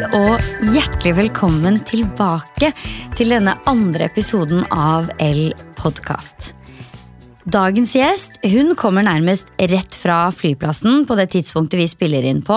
[0.00, 0.40] Og
[0.72, 2.70] hjertelig velkommen tilbake
[3.18, 6.54] til denne andre episoden av L podkast.
[7.44, 12.56] Dagens gjest hun kommer nærmest rett fra flyplassen på det tidspunktet vi spiller inn på,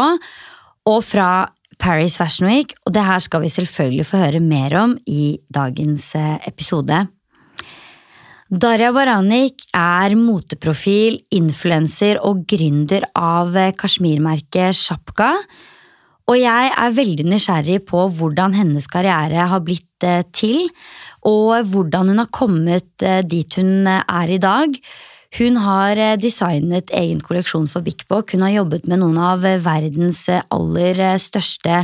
[0.87, 1.49] og fra
[1.83, 6.13] Paris Fashion Week, og det her skal vi selvfølgelig få høre mer om i dagens
[6.15, 7.01] eh, episode.
[8.47, 15.33] Darja Baranik er moteprofil, influenser og gründer av eh, kasjmirmerket Shapka.
[16.33, 20.65] Og jeg er veldig nysgjerrig på hvordan hennes karriere har blitt eh, til,
[21.29, 24.73] og hvordan hun har kommet eh, dit hun er i dag.
[25.37, 28.33] Hun har designet egen kolleksjon for Bik Bok.
[28.33, 31.83] Hun har jobbet med noen av verdens aller største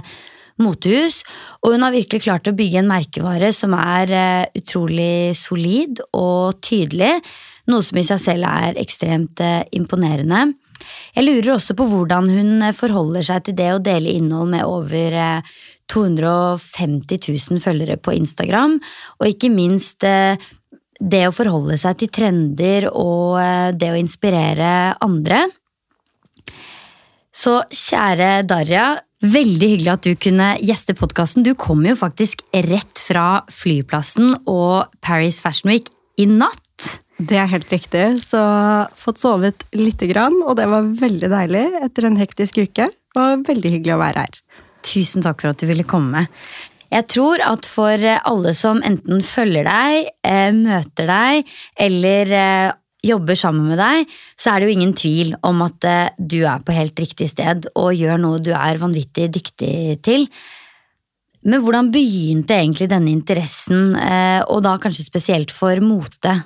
[0.62, 1.24] motehus.
[1.62, 4.14] Og hun har virkelig klart å bygge en merkevare som er
[4.54, 7.16] utrolig solid og tydelig.
[7.74, 9.42] Noe som i seg selv er ekstremt
[9.74, 10.52] imponerende.
[11.16, 14.68] Jeg lurer også på hvordan hun eh, forholder seg til det å dele innhold med
[14.68, 18.78] over uh, 250 000 følgere på Instagram,
[19.18, 23.40] og ikke minst det å forholde seg til trender og
[23.74, 24.70] det å inspirere
[25.02, 25.48] andre.
[27.34, 31.44] Så kjære Darja, Veldig hyggelig at du kunne gjeste podkasten.
[31.44, 36.64] Du kom jo faktisk rett fra flyplassen og Paris Fashion Week i natt.
[37.20, 38.06] Det er helt riktig.
[38.24, 38.40] Så
[39.00, 42.90] fått sovet lite grann, og det var veldig deilig etter en hektisk uke.
[43.20, 44.42] Og veldig hyggelig å være her.
[44.88, 46.28] Tusen takk for at du ville komme.
[46.90, 52.72] Jeg tror at for alle som enten følger deg, eh, møter deg eller eh,
[53.06, 54.10] jobber sammen med deg,
[54.40, 57.70] så er det jo ingen tvil om at eh, du er på helt riktig sted
[57.76, 60.26] og gjør noe du er vanvittig dyktig til.
[61.48, 66.40] Men hvordan begynte egentlig denne interessen, eh, og da kanskje spesielt for mote?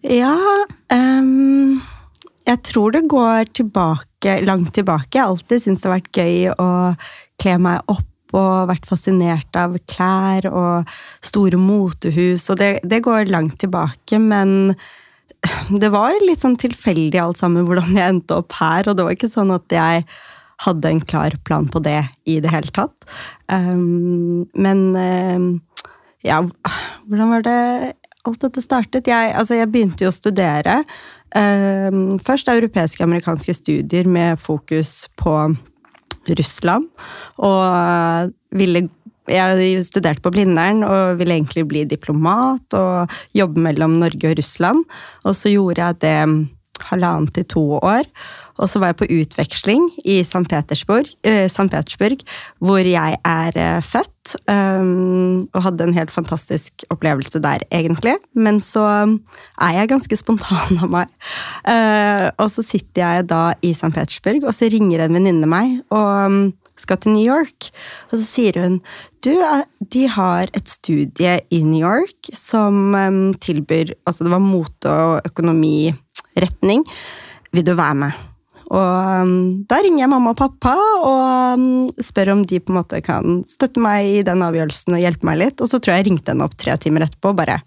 [0.00, 0.32] Ja
[0.92, 1.80] um,
[2.46, 5.12] Jeg tror det går tilbake, langt tilbake.
[5.12, 6.70] Jeg har alltid syntes det har vært gøy å
[7.40, 10.90] kle meg opp og vært fascinert av klær og
[11.26, 14.74] store motehus, og det, det går langt tilbake, men
[15.82, 19.16] det var litt sånn tilfeldig alt sammen hvordan jeg endte opp her, og det var
[19.16, 20.04] ikke sånn at jeg
[20.60, 23.08] hadde en klar plan på det i det hele tatt.
[23.50, 25.50] Um, men um,
[26.22, 26.42] ja,
[27.08, 27.60] hvordan var det
[28.30, 29.10] alt dette startet?
[29.10, 30.80] Jeg, altså, jeg begynte jo å studere.
[31.34, 35.36] Uh, først europeiske amerikanske studier med fokus på
[36.30, 36.88] Russland,
[37.40, 38.88] og ville
[39.30, 44.82] jeg studerte på Blindern og ville egentlig bli diplomat og jobbe mellom Norge og Russland.
[45.24, 46.16] Og så gjorde jeg det
[46.90, 48.08] halvannet til to år.
[48.60, 50.44] Og så var jeg på utveksling i St.
[50.50, 52.24] Petersburg, uh, Petersburg
[52.60, 54.36] hvor jeg er uh, født.
[54.46, 58.18] Um, og hadde en helt fantastisk opplevelse der, egentlig.
[58.36, 61.12] Men så er jeg ganske spontan av meg.
[61.64, 63.90] Uh, og så sitter jeg da i St.
[63.96, 65.80] Petersburg, og så ringer en venninne meg.
[65.90, 66.42] og um,
[66.80, 67.68] skal til New York.
[68.10, 68.78] Og så sier hun
[69.24, 69.34] du,
[69.92, 72.94] de har et studie i New York som
[73.44, 76.86] tilbyr Altså det var mote- og økonomiretning.
[77.52, 78.29] Vil du være med?
[78.70, 79.32] Og um,
[79.66, 83.40] da ringer jeg mamma og pappa og um, spør om de på en måte kan
[83.50, 85.58] støtte meg i den avgjørelsen og hjelpe meg litt.
[85.58, 87.60] Og så tror jeg jeg ringte henne opp tre timer etterpå og bare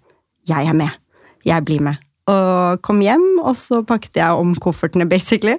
[0.48, 0.96] Jeg er med.
[1.44, 5.58] Jeg blir med og kom hjem, og så pakket jeg om koffertene, basically.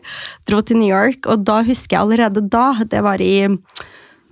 [0.50, 3.46] Dro til New York, og da husker jeg allerede da, det var i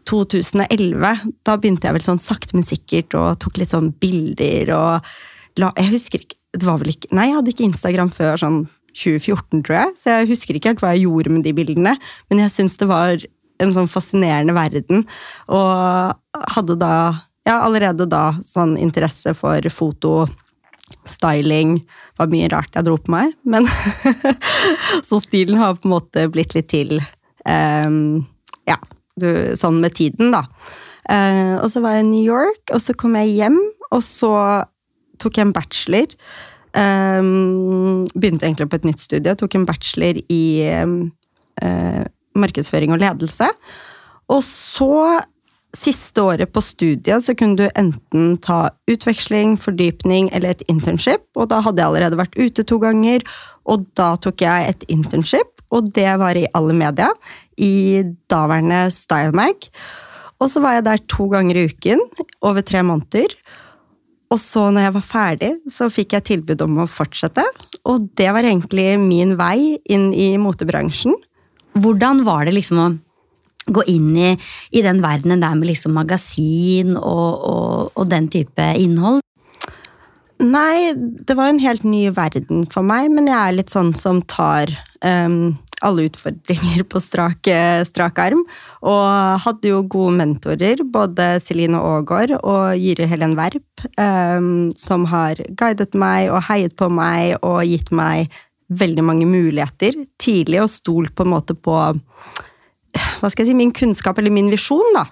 [0.09, 1.12] 2011,
[1.45, 5.13] da begynte jeg vel sånn sakte, men sikkert og tok litt sånn bilder og
[5.62, 8.57] la Jeg husker ikke Det var vel ikke Nei, jeg hadde ikke Instagram før sånn
[8.94, 11.96] 2014, tror jeg, så jeg husker ikke helt hva jeg gjorde med de bildene,
[12.30, 13.26] men jeg syns det var
[13.64, 15.06] en sånn fascinerende verden,
[15.52, 16.96] og hadde da
[17.48, 20.24] ja, allerede da sånn interesse for foto
[21.09, 21.78] styling
[22.20, 23.68] var mye rart jeg dro på meg, men
[25.08, 27.00] Så stilen har på en måte blitt litt til
[27.48, 28.24] um,
[28.70, 28.78] Ja,
[29.20, 29.28] du,
[29.60, 30.46] sånn med tiden, da.
[31.10, 33.60] Uh, og så var jeg i New York, og så kom jeg hjem,
[33.92, 34.34] og så
[35.22, 36.16] tok jeg en bachelor.
[36.74, 43.52] Um, begynte egentlig på et nytt studie, tok en bachelor i uh, markedsføring og ledelse.
[44.34, 45.22] Og så
[45.74, 51.50] siste året på studiet så kunne du enten ta utveksling, fordypning eller et internship, og
[51.54, 53.25] da hadde jeg allerede vært ute to ganger,
[53.70, 57.10] og da tok jeg et internship, og det var i alle media,
[57.58, 59.70] i daværende StyleMag.
[60.42, 62.02] Og så var jeg der to ganger i uken,
[62.46, 63.34] over tre måneder.
[64.31, 67.44] Og så, når jeg var ferdig, så fikk jeg tilbud om å fortsette,
[67.90, 71.18] og det var egentlig min vei inn i motebransjen.
[71.84, 72.88] Hvordan var det liksom å
[73.74, 74.31] gå inn i,
[74.72, 79.22] i, den verdenen der med liksom magasin og, og, og, den type innhold?
[80.44, 84.20] Nei, det var en helt ny verden for meg, men jeg er litt sånn som
[84.28, 87.50] tar um, alle utfordringer på strak,
[87.89, 88.45] strak arm.
[88.88, 95.44] Og hadde jo gode mentorer, både Celine Aagaard og Jyri Helen Werp, um, som har
[95.59, 98.31] guidet meg og heiet på meg og gitt meg
[98.73, 101.77] veldig mange muligheter tidlig, og stolt på en måte på
[102.94, 105.07] hva skal jeg si, min kunnskap eller min visjon, da.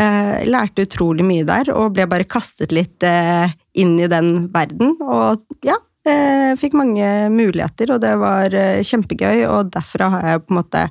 [0.00, 4.94] Eh, lærte utrolig mye der, og ble bare kastet litt eh, inn i den verden.
[5.04, 5.76] Og ja,
[6.06, 9.46] eh, fikk mange muligheter, og det var eh, kjempegøy.
[9.48, 10.86] Og derfra har jeg på en måte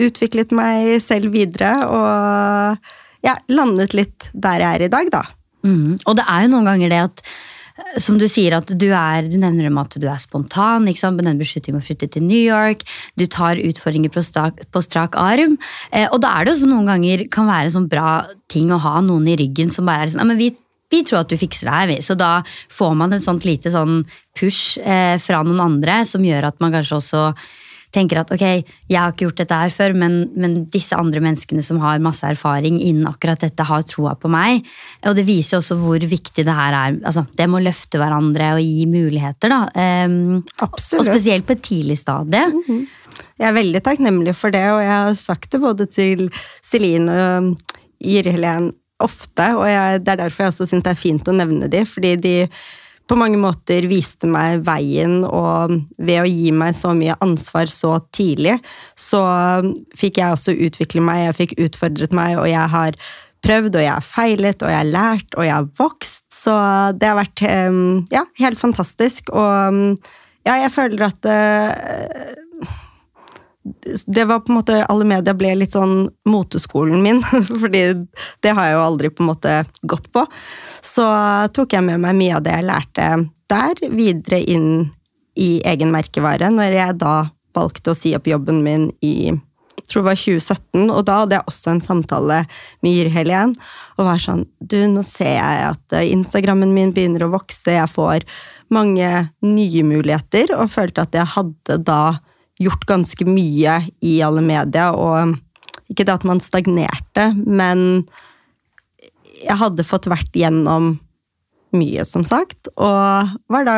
[0.00, 5.24] utviklet meg selv videre, og ja, landet litt der jeg er i dag, da.
[5.66, 5.98] Mm.
[6.06, 7.24] Og det er jo noen ganger det at
[8.00, 10.88] som du sier, at du, er, du nevner om at du er spontan.
[10.90, 11.20] ikke sant?
[11.24, 12.84] Den beslutningen om å flytte til New York.
[13.18, 15.56] Du tar utfordringer på strak, på strak arm.
[15.90, 18.10] Eh, og da er det også noen ganger kan være en sånn bra
[18.52, 20.52] ting å ha noen i ryggen som bare er sånn ja, men vi,
[20.90, 21.98] vi tror at du fikser det her, vi.
[22.02, 22.40] Så da
[22.72, 24.02] får man et sånt lite sånn
[24.38, 27.24] push eh, fra noen andre som gjør at man kanskje også
[27.94, 28.44] tenker at ok,
[28.90, 32.26] jeg har ikke gjort dette her før, men, men, disse andre menneskene som har masse
[32.26, 34.66] erfaring innen akkurat dette, har troa på meg.
[35.10, 37.00] Og det viser også hvor viktig det her er.
[37.02, 39.60] Altså, det må løfte hverandre og gi muligheter, da.
[40.06, 41.02] Um, Absolutt.
[41.02, 42.46] Og spesielt på et tidlig stadie.
[42.46, 42.86] Mm -hmm.
[43.40, 46.30] Jeg er veldig takknemlig for det, og jeg har sagt det både til
[46.62, 47.56] Celine og
[48.00, 48.72] Jiri Helen
[49.04, 51.82] ofte, og jeg, det er derfor jeg også syns det er fint å nevne de,
[51.88, 52.34] fordi de
[53.10, 57.96] på mange måter viste meg veien, og ved å gi meg så mye ansvar så
[58.14, 58.60] tidlig,
[58.94, 59.22] så
[59.98, 63.00] fikk jeg også utvikle meg, jeg fikk utfordret meg, og jeg har
[63.42, 66.24] prøvd, og jeg har feilet, og jeg har lært, og jeg har vokst.
[66.30, 66.54] Så
[67.00, 67.80] det har vært eh,
[68.14, 69.32] ja, helt fantastisk.
[69.34, 69.80] Og
[70.46, 72.30] ja, jeg føler at uh,
[74.06, 77.20] det var på en måte Alle media ble litt sånn moteskolen min,
[77.62, 77.82] fordi
[78.40, 80.24] det har jeg jo aldri på en måte gått på.
[80.84, 81.04] Så
[81.56, 83.10] tok jeg med meg mye av det jeg lærte
[83.50, 84.70] der, videre inn
[85.40, 87.14] i egen merkevare, når jeg da
[87.56, 89.32] valgte å si opp jobben min i
[89.90, 92.38] tror det var 2017, og da hadde jeg også en samtale
[92.84, 93.54] med Yr-Helen.
[93.98, 98.26] Og var sånn Du, nå ser jeg at Instagrammen min begynner å vokse, jeg får
[98.70, 99.08] mange
[99.42, 102.02] nye muligheter, og følte at jeg hadde da
[102.60, 105.36] gjort ganske mye i alle media, og
[105.90, 108.04] ikke det at man stagnerte, men
[109.40, 110.98] jeg hadde fått vært gjennom
[111.76, 113.76] mye, som sagt, og var da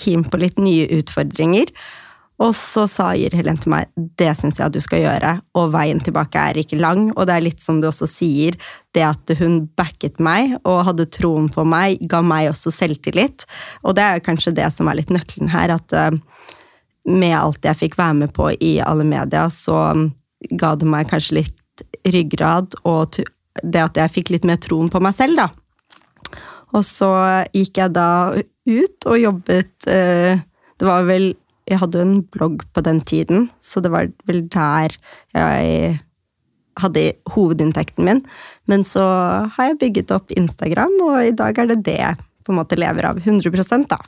[0.00, 1.70] keen på litt nye utfordringer.
[2.42, 6.00] Og så sa Jir Helen til meg det syns jeg du skal gjøre, og veien
[6.02, 7.12] tilbake er ikke lang.
[7.14, 8.58] Og det er litt som du også sier,
[8.96, 13.46] det at hun backet meg og hadde troen på meg, ga meg også selvtillit.
[13.86, 16.18] Og det er kanskje det som er litt nøkkelen her, at uh,
[17.08, 19.92] med alt jeg fikk være med på i alle media, så
[20.60, 23.20] ga det meg kanskje litt ryggrad, og
[23.62, 25.48] det at jeg fikk litt mer troen på meg selv, da.
[26.74, 27.10] Og så
[27.54, 30.40] gikk jeg da ut og jobbet eh,
[30.74, 31.28] Det var vel
[31.68, 34.96] Jeg hadde jo en blogg på den tiden, så det var vel der
[35.36, 36.00] jeg
[36.82, 38.20] hadde hovedinntekten min.
[38.66, 39.04] Men så
[39.54, 42.76] har jeg bygget opp Instagram, og i dag er det det jeg på en måte
[42.76, 43.22] lever av.
[43.22, 44.00] 100 da.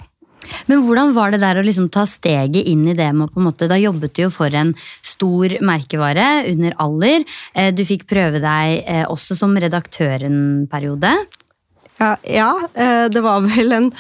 [0.71, 3.49] Men hvordan var det der å liksom ta steget inn i det med på en
[3.49, 7.25] måte, Da jobbet du jo for en stor merkevare under Aller.
[7.55, 11.13] Eh, du fikk prøve deg eh, også som redaktør en periode.
[11.99, 13.91] Ja, ja eh, det var vel en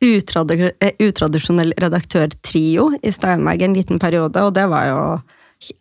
[0.00, 5.00] utradisjonell redaktørtrio i Steinberg en liten periode, og det var jo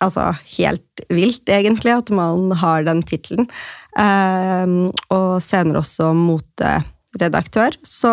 [0.04, 3.48] altså, helt vilt, egentlig, at man har den tittelen.
[3.96, 6.74] Og senere også mote
[7.18, 7.74] redaktør.
[7.86, 8.12] Så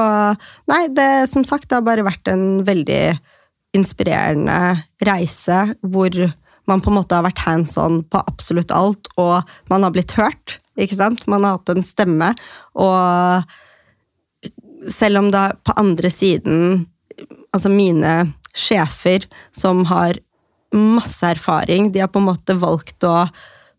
[0.71, 3.19] nei, det som sagt det har bare vært en veldig
[3.77, 6.15] inspirerende reise hvor
[6.67, 10.17] man på en måte har vært hands on på absolutt alt, og man har blitt
[10.19, 10.59] hørt.
[10.75, 11.27] ikke sant?
[11.31, 12.33] Man har hatt en stemme,
[12.75, 13.45] og
[14.93, 16.87] selv om det på andre siden
[17.57, 19.25] Altså mine sjefer
[19.57, 20.19] som har
[20.77, 23.25] masse erfaring, de har på en måte valgt å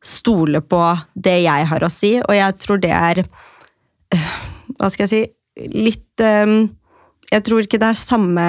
[0.01, 0.79] stole på
[1.13, 3.21] det jeg har å si, og jeg tror det er
[4.75, 5.23] hva skal jeg si
[5.73, 6.67] Litt um,
[7.31, 8.43] Jeg tror ikke det er samme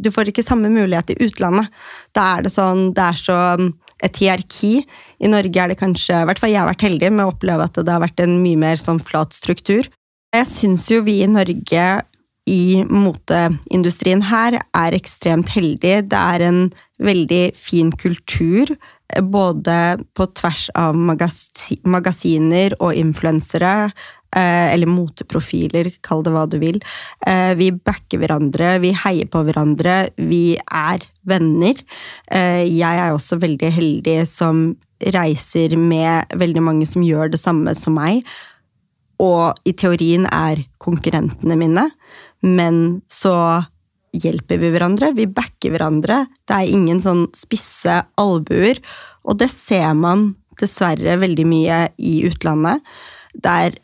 [0.00, 1.68] Du får ikke samme mulighet i utlandet.
[2.16, 4.72] Da er det sånn Det er så um, et hierarki.
[5.22, 7.68] I Norge er det kanskje I hvert fall jeg har vært heldig med å oppleve
[7.68, 9.86] at det har vært en mye mer sånn flat struktur.
[10.34, 11.84] Jeg syns jo vi i Norge
[12.50, 16.02] i moteindustrien her er ekstremt heldige.
[16.10, 16.58] Det er en
[17.00, 18.74] veldig fin kultur
[19.20, 19.78] både
[20.16, 23.90] på tvers av magasiner og influensere,
[24.34, 26.80] Eh, eller moteprofiler, kall det hva du vil.
[27.26, 31.78] Eh, vi backer hverandre, vi heier på hverandre, vi er venner.
[32.26, 34.64] Eh, jeg er også veldig heldig som
[35.14, 38.24] reiser med veldig mange som gjør det samme som meg,
[39.22, 41.86] og i teorien er konkurrentene mine,
[42.42, 43.36] men så
[44.22, 46.24] hjelper vi hverandre, vi backer hverandre.
[46.46, 48.80] Det er ingen sånn spisse albuer,
[49.24, 52.84] og det ser man dessverre veldig mye i utlandet.
[53.34, 53.78] Det er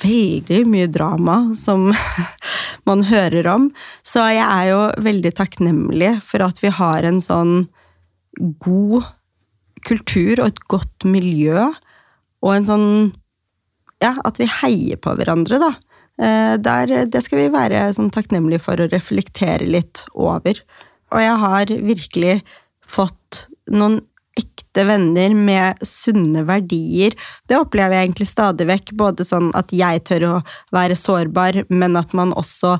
[0.00, 1.90] veldig mye drama som
[2.88, 3.68] man hører om.
[4.06, 7.66] Så jeg er jo veldig takknemlig for at vi har en sånn
[8.64, 9.10] god
[9.84, 11.68] kultur og et godt miljø,
[12.44, 12.88] og en sånn
[14.02, 15.68] Ja, at vi heier på hverandre, da.
[16.22, 20.60] Eh, der, det skal vi være sånn takknemlige for å reflektere litt over.
[21.14, 22.34] Og jeg har virkelig
[22.84, 24.00] fått noen
[24.38, 27.14] ekte venner med sunne verdier.
[27.46, 28.94] Det opplever jeg egentlig stadig vekk.
[28.98, 30.34] Både sånn at jeg tør å
[30.74, 32.76] være sårbar, men at man også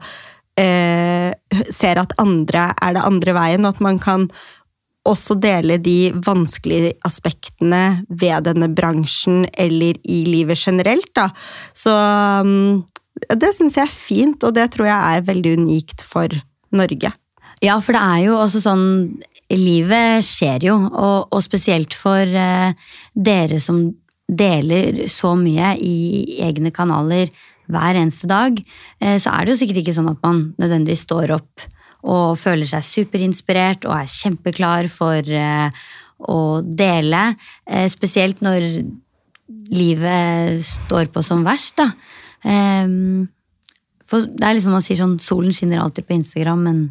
[0.58, 1.30] eh,
[1.70, 4.28] ser at andre er det andre veien, og at man kan
[5.04, 11.10] også dele de vanskelige aspektene ved denne bransjen eller i livet generelt.
[11.16, 11.28] Da.
[11.76, 12.80] Så um,
[13.28, 16.32] det syns jeg er fint, og det tror jeg er veldig unikt for
[16.74, 17.12] Norge.
[17.64, 18.86] Ja, for det er jo også sånn
[19.54, 22.72] Livet skjer jo, og, og spesielt for eh,
[23.12, 23.82] dere som
[24.24, 27.28] deler så mye i egne kanaler
[27.70, 28.56] hver eneste dag,
[29.04, 31.68] eh, så er det jo sikkert ikke sånn at man nødvendigvis står opp
[32.04, 35.72] og føler seg superinspirert og er kjempeklar for uh,
[36.20, 37.22] å dele.
[37.64, 38.66] Uh, spesielt når
[39.72, 41.92] livet står på som verst, da.
[42.44, 43.28] Um,
[44.04, 46.84] for det er liksom man sier sånn Solen skinner alltid på Instagram, men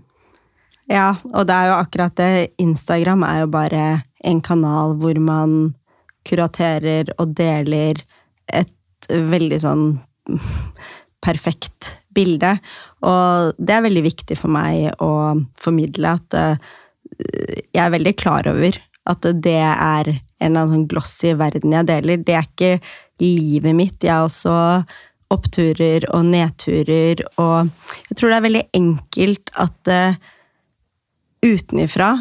[0.91, 2.31] Ja, og det er jo akkurat det.
[2.59, 3.83] Instagram er jo bare
[4.23, 5.75] en kanal hvor man
[6.27, 8.01] kuraterer og deler
[8.51, 9.85] et veldig sånn
[11.23, 12.57] perfekt bilde.
[13.03, 16.73] Og det er veldig viktig for meg å formidle at uh,
[17.13, 18.79] jeg er veldig klar over
[19.09, 22.21] at det er en eller annen sånn glossy verden jeg deler.
[22.23, 22.73] Det er ikke
[23.23, 23.97] livet mitt.
[24.03, 24.55] Jeg er også
[25.33, 27.71] oppturer og nedturer, og
[28.09, 30.19] jeg tror det er veldig enkelt at uh,
[31.43, 32.11] utenifra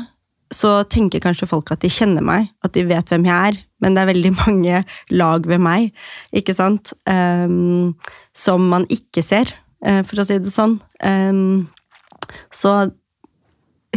[0.53, 3.95] så tenker kanskje folk at de kjenner meg, at de vet hvem jeg er, men
[3.95, 5.93] det er veldig mange lag ved meg,
[6.37, 7.95] ikke sant, um,
[8.37, 9.55] som man ikke ser.
[9.87, 10.77] uh, for å si det sånn.
[12.55, 12.73] Så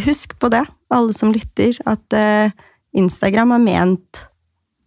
[0.06, 2.56] husk på det, alle som lytter, at uh,
[2.96, 4.24] Instagram er ment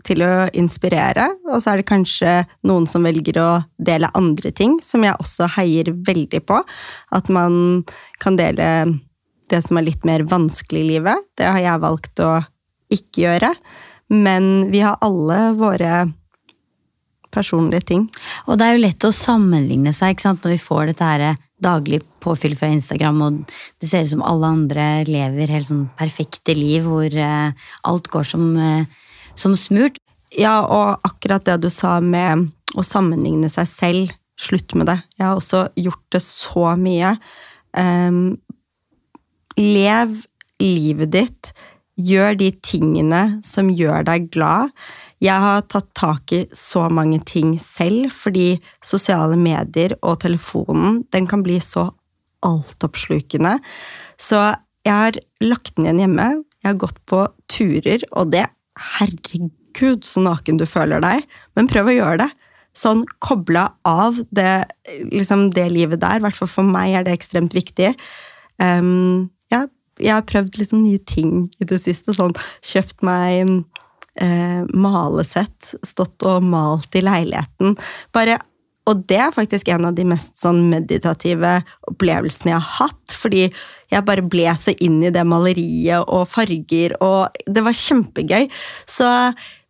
[0.08, 2.34] til å inspirere, og så er det kanskje
[2.68, 6.62] noen som velger å dele andre ting, som jeg også heier veldig på.
[7.14, 7.84] At man
[8.22, 8.70] kan dele
[9.48, 11.28] det som er litt mer vanskelig i livet.
[11.38, 12.32] Det har jeg valgt å
[12.92, 13.52] ikke gjøre.
[14.12, 16.06] Men vi har alle våre
[17.34, 18.06] personlige ting.
[18.48, 20.44] Og det er jo lett å sammenligne seg ikke sant?
[20.44, 21.26] når vi får dette her
[21.62, 23.38] daglig påfyll fra Instagram, og
[23.82, 27.50] det ser ut som alle andre lever helt sånn perfekte liv hvor uh,
[27.90, 28.86] alt går som, uh,
[29.38, 29.98] som, smurt.
[30.36, 34.98] Ja, og akkurat det du sa med å sammenligne seg selv, slutt med det.
[35.18, 37.14] Jeg har også gjort det så mye.
[37.72, 38.36] Um,
[39.58, 40.20] lev
[40.62, 41.52] livet ditt.
[41.98, 44.74] Gjør de tingene som gjør deg glad.
[45.18, 51.26] Jeg har tatt tak i så mange ting selv, fordi sosiale medier og telefonen den
[51.26, 51.88] kan bli så
[52.46, 53.56] altoppslukende.
[54.14, 54.38] Så
[54.86, 56.28] jeg har lagt den igjen hjemme.
[56.62, 58.46] Jeg har gått på turer, og det
[58.98, 61.26] Herregud, så naken du føler deg.
[61.58, 62.28] Men prøv å gjøre det.
[62.78, 64.68] Sånn kobla av det,
[65.10, 66.20] liksom det livet der.
[66.20, 67.94] I hvert fall for meg er det ekstremt viktig.
[68.62, 69.64] Um, ja,
[69.98, 72.14] jeg har prøvd liksom nye ting i det siste.
[72.14, 73.50] Sånn kjøpt meg
[74.20, 77.76] eh, malesett, stått og malt i leiligheten.
[78.14, 78.38] Bare,
[78.88, 81.58] og det er faktisk en av de mest sånn meditative
[81.90, 83.48] opplevelsene jeg har hatt, fordi
[83.92, 88.50] jeg bare ble så inn i det maleriet og farger, og det var kjempegøy.
[88.86, 89.08] Så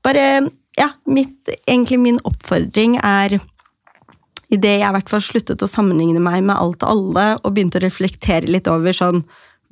[0.04, 0.48] bare
[0.78, 3.40] Ja, mitt, egentlig min oppfordring er
[4.48, 7.80] Idet jeg i hvert fall sluttet å sammenligne meg med alt og alle, og begynte
[7.80, 9.25] å reflektere litt over sånn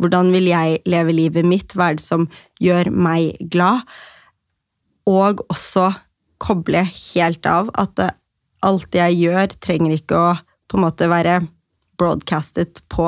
[0.02, 1.72] Hvordan vil jeg leve livet mitt?
[1.72, 2.26] Hva er det som
[2.60, 3.86] gjør meg glad?
[5.06, 5.90] og også
[6.42, 7.70] koble helt av.
[7.78, 8.00] At
[8.66, 10.34] alt jeg gjør, trenger ikke å
[10.66, 11.38] på en måte være
[11.96, 13.06] broadcastet på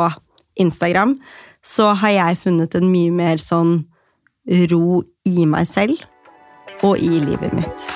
[0.58, 1.18] Instagram.
[1.64, 3.80] Så har jeg funnet en mye mer sånn
[4.70, 5.98] ro i meg selv
[6.86, 7.88] og i livet mitt.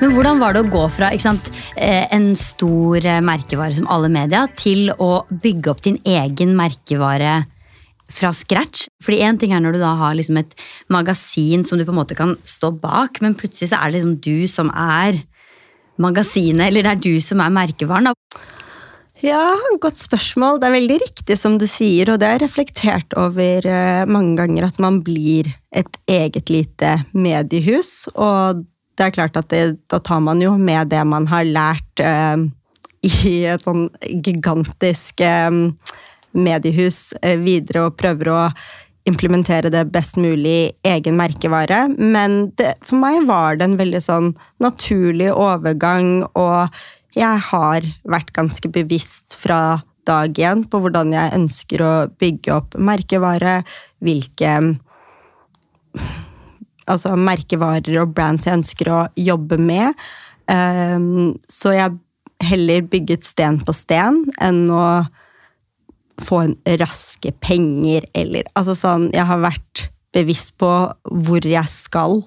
[0.00, 4.10] Men hvordan var det å gå fra sant, eh, en stor eh, merkevare som alle
[4.12, 7.44] media, til å bygge opp din egen merkevare
[8.12, 8.86] fra scratch.
[9.02, 10.52] Fordi én ting er når du da har liksom et
[10.92, 14.18] magasin som du på en måte kan stå bak, men plutselig så er det liksom
[14.20, 15.22] du som er
[15.96, 18.10] magasinet, eller det er du som er merkevaren.
[18.10, 18.14] da.
[19.22, 20.58] Ja, godt spørsmål.
[20.58, 24.66] Det er veldig riktig som du sier, og det er reflektert over uh, mange ganger
[24.66, 28.08] at man blir et eget lite mediehus.
[28.14, 28.64] Og
[28.98, 32.46] det er klart at det, da tar man jo med det man har lært eh,
[33.26, 35.50] i et sånn gigantisk eh,
[36.34, 38.40] mediehus eh, videre og prøver å
[39.04, 41.84] implementere det best mulig i egen merkevare.
[41.98, 44.30] Men det, for meg var det en veldig sånn
[44.64, 46.72] naturlig overgang, og
[47.14, 52.76] jeg har vært ganske bevisst fra dag én på hvordan jeg ønsker å bygge opp
[52.76, 53.62] merkevare,
[54.04, 54.56] hvilke
[56.90, 59.94] altså merkevarer og brands jeg ønsker å jobbe med.
[60.50, 61.96] Um, så jeg
[62.44, 65.06] heller bygget sten på sten enn å
[66.20, 70.68] få en raske penger eller Altså sånn Jeg har vært bevisst på
[71.02, 72.20] hvor jeg skal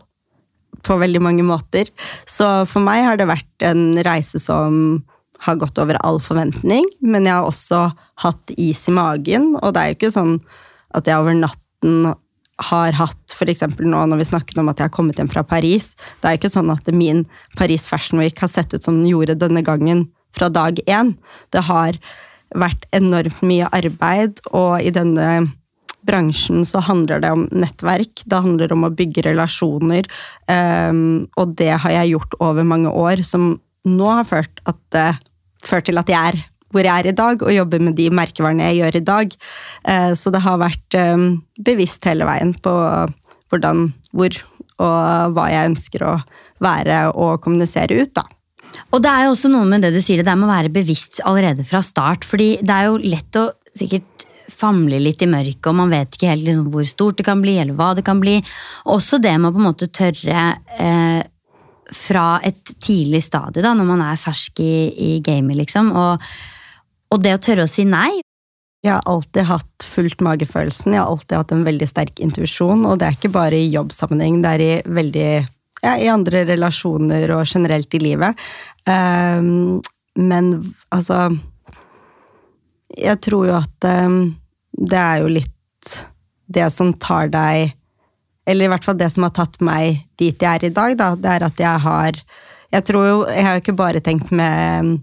[0.88, 1.92] på veldig mange måter.
[2.30, 5.04] Så for meg har det vært en reise som
[5.46, 7.82] har gått over all forventning, men jeg har også
[8.24, 10.40] hatt is i magen, og det er jo ikke sånn
[10.98, 12.16] at jeg over natten
[12.58, 13.62] har hatt f.eks.
[13.78, 15.92] nå når vi snakket om at jeg har kommet hjem fra Paris.
[16.18, 17.26] Det er jo ikke sånn at min
[17.58, 21.14] Paris Fashion Week har sett ut som den gjorde denne gangen fra dag én.
[21.54, 22.00] Det har
[22.58, 25.52] vært enormt mye arbeid, og i denne
[26.08, 28.24] bransjen så handler det om nettverk.
[28.26, 30.10] Det handler om å bygge relasjoner,
[30.50, 33.56] um, og det har jeg gjort over mange år, som
[33.88, 35.20] nå har ført, at, uh,
[35.68, 36.46] ført til at jeg er
[36.76, 39.36] hvor jeg er i dag, og jobber med de merkevarene jeg gjør i dag.
[39.88, 41.22] Eh, så det har vært eh,
[41.64, 42.74] bevisst hele veien på
[43.48, 44.36] hvordan, hvor
[44.78, 46.16] og hva jeg ønsker å
[46.62, 48.26] være og kommunisere ut, da.
[48.94, 50.74] Og det er jo også noe med det du sier, det der med å være
[50.74, 52.28] bevisst allerede fra start.
[52.28, 53.48] fordi det er jo lett å
[53.78, 57.42] sikkert famle litt i mørket, og man vet ikke helt liksom hvor stort det kan
[57.44, 58.38] bli, eller hva det kan bli.
[58.90, 60.46] Også det med å på en måte tørre
[60.80, 61.24] eh,
[61.96, 65.92] fra et tidlig stadie, da, når man er fersk i, i gamet, liksom.
[65.96, 66.24] og
[67.14, 68.20] og det å tørre å si nei
[68.86, 73.00] Jeg har alltid hatt fullt magefølelsen, jeg har alltid hatt en veldig sterk intuisjon, og
[73.00, 75.30] det er ikke bare i jobbsammenheng, det er i veldig
[75.84, 78.46] ja, i andre relasjoner og generelt i livet.
[78.88, 79.82] Um,
[80.18, 80.52] men
[80.94, 81.28] altså
[82.98, 84.36] Jeg tror jo at um,
[84.78, 85.98] det er jo litt
[86.48, 87.74] det som tar deg
[88.48, 91.10] Eller i hvert fall det som har tatt meg dit jeg er i dag, da.
[91.16, 92.20] Det er at jeg har
[92.74, 94.98] Jeg tror jo Jeg har jo ikke bare tenkt med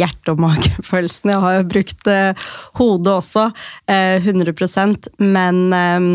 [0.00, 1.32] hjerte- og magefølelsen.
[1.34, 2.46] Jeg har jo brukt eh,
[2.80, 3.50] hodet også,
[3.90, 6.06] eh, 100 men eh,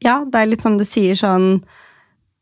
[0.00, 1.60] ja, det er litt som du sier, sånn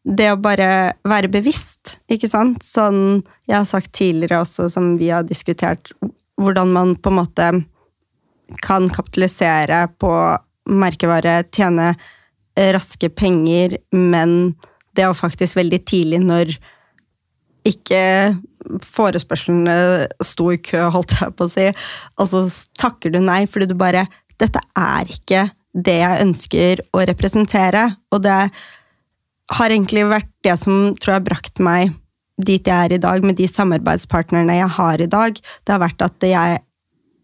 [0.09, 2.63] Det å bare være bevisst, ikke sant?
[2.65, 5.91] Sånn jeg har sagt tidligere også, som vi har diskutert,
[6.39, 7.49] hvordan man på en måte
[8.65, 10.13] kan kapitalisere på
[10.69, 11.95] merkevare, tjene
[12.75, 14.55] raske penger, men
[14.97, 16.57] det er faktisk veldig tidlig når
[17.69, 18.01] ikke
[18.85, 21.69] forespørslene sto i kø, holdt jeg på å si,
[22.19, 22.43] og så
[22.81, 24.09] takker du nei fordi du bare
[24.39, 27.81] Dette er ikke det jeg ønsker å representere.
[28.15, 28.37] Og det
[29.59, 31.97] har egentlig vært det som tror jeg har brakt meg
[32.39, 35.41] dit jeg er i dag, med de samarbeidspartnerne jeg har i dag.
[35.67, 36.61] Det har vært at jeg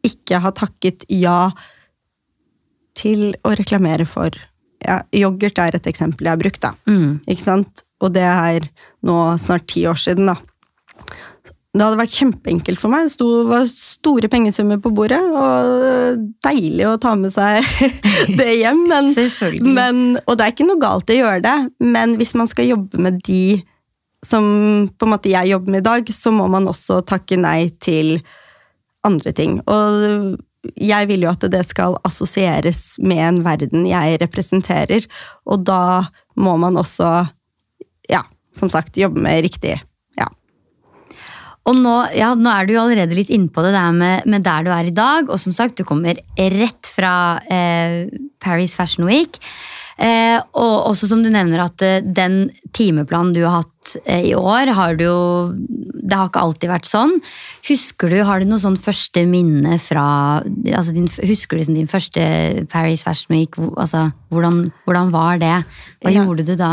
[0.06, 1.50] ikke har takket ja
[2.98, 4.34] til å reklamere for
[4.84, 6.74] ja, Yoghurt er et eksempel jeg har brukt, da.
[6.88, 7.22] Mm.
[7.30, 7.84] Ikke sant?
[8.04, 8.66] Og det er
[9.06, 10.36] nå snart ti år siden, da.
[11.74, 13.08] Det hadde vært kjempeenkelt for meg.
[13.10, 17.66] Det var store pengesummer på bordet, og deilig å ta med seg
[18.38, 18.84] det hjem.
[18.92, 19.10] Men,
[19.66, 22.70] men, og det er ikke noe galt i å gjøre det, men hvis man skal
[22.70, 23.58] jobbe med de
[24.24, 24.44] som
[24.88, 28.20] på en måte jeg jobber med i dag, så må man også takke nei til
[29.06, 29.58] andre ting.
[29.70, 30.36] Og
[30.80, 35.08] jeg vil jo at det skal assosieres med en verden jeg representerer,
[35.44, 36.06] og da
[36.40, 37.10] må man også,
[38.10, 38.24] ja,
[38.56, 39.76] som sagt, jobbe med riktig
[41.64, 44.66] og nå, ja, nå, er du jo allerede litt innpå det der med, med, der
[44.66, 45.30] du er i dag.
[45.32, 47.14] Og som sagt, du kommer rett fra
[47.48, 48.04] eh,
[48.44, 49.40] Paris Fashion Week.
[49.94, 54.34] Eh, og også som du nevner at eh, den timeplanen du har hatt eh, i
[54.34, 55.18] år, har du jo
[56.04, 57.14] Det har ikke alltid vært sånn.
[57.68, 61.90] Husker du, Har du noe sånn første minne fra altså din, Husker du liksom din
[61.90, 63.56] første Paris Fashion Week?
[63.76, 65.56] Altså, hvordan, hvordan var det?
[66.02, 66.24] Hva ja.
[66.24, 66.72] gjorde du da?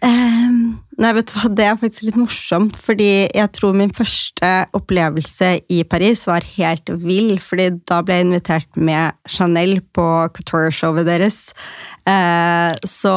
[0.00, 4.48] Um, nei, vet du hva, Det er faktisk litt morsomt, fordi jeg tror min første
[4.76, 7.36] opplevelse i Paris var helt vill.
[7.38, 11.52] fordi da ble jeg invitert med Chanel på couture-showet deres.
[12.08, 13.12] Uh, så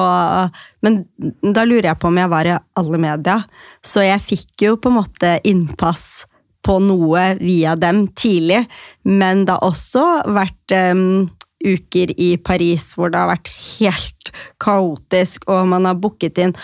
[0.84, 1.06] Men
[1.42, 3.40] da lurer jeg på om jeg var i alle media.
[3.82, 6.26] Så jeg fikk jo på en måte innpass
[6.64, 8.64] på noe via dem tidlig,
[9.04, 11.28] men det har også vært um,
[11.64, 16.58] uker i Paris hvor det har vært helt kaotisk, og man har booket inn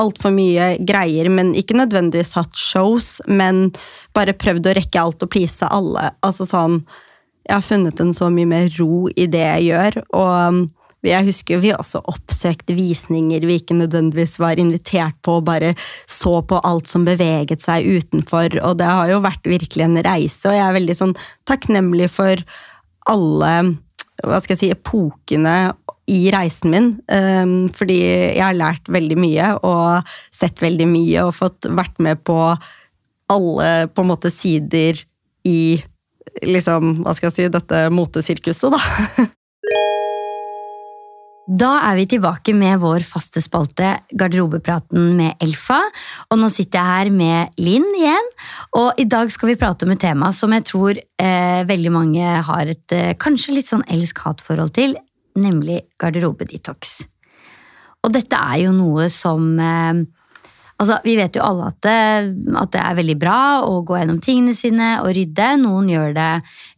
[0.00, 3.68] altfor mye greier, men ikke nødvendigvis hatt shows, men
[4.16, 6.10] bare prøvd å rekke alt og please alle.
[6.26, 6.82] Altså sånn
[7.44, 10.64] Jeg har funnet en så mye mer ro i det jeg gjør, og um,
[11.04, 15.74] Jeg husker vi også oppsøkte visninger vi ikke nødvendigvis var invitert på, og bare
[16.08, 20.48] så på alt som beveget seg utenfor, og det har jo vært virkelig en reise,
[20.48, 22.40] og jeg er veldig sånn takknemlig for
[23.12, 23.52] alle
[24.28, 25.56] hva skal jeg si, epokene
[26.10, 26.90] i reisen min.
[27.08, 32.20] Um, fordi jeg har lært veldig mye og sett veldig mye og fått vært med
[32.26, 32.38] på
[33.32, 35.00] alle på en måte sider
[35.48, 35.80] i
[36.44, 39.28] liksom, hva skal jeg si, dette motesirkuset, da.
[41.44, 45.76] Da er vi tilbake med vår faste spalte Garderobepraten med Elfa.
[46.32, 48.30] Og nå sitter jeg her med Linn igjen.
[48.80, 52.24] Og i dag skal vi prate om et tema som jeg tror eh, veldig mange
[52.48, 54.96] har et eh, kanskje litt sånn elsk-hat-forhold til,
[55.36, 56.96] nemlig garderobedetox.
[58.04, 60.04] Og dette er jo noe som eh,
[60.74, 61.98] Altså, Vi vet jo alle at det,
[62.58, 65.52] at det, er veldig bra å gå gjennom tingene sine og rydde.
[65.62, 66.30] Noen gjør det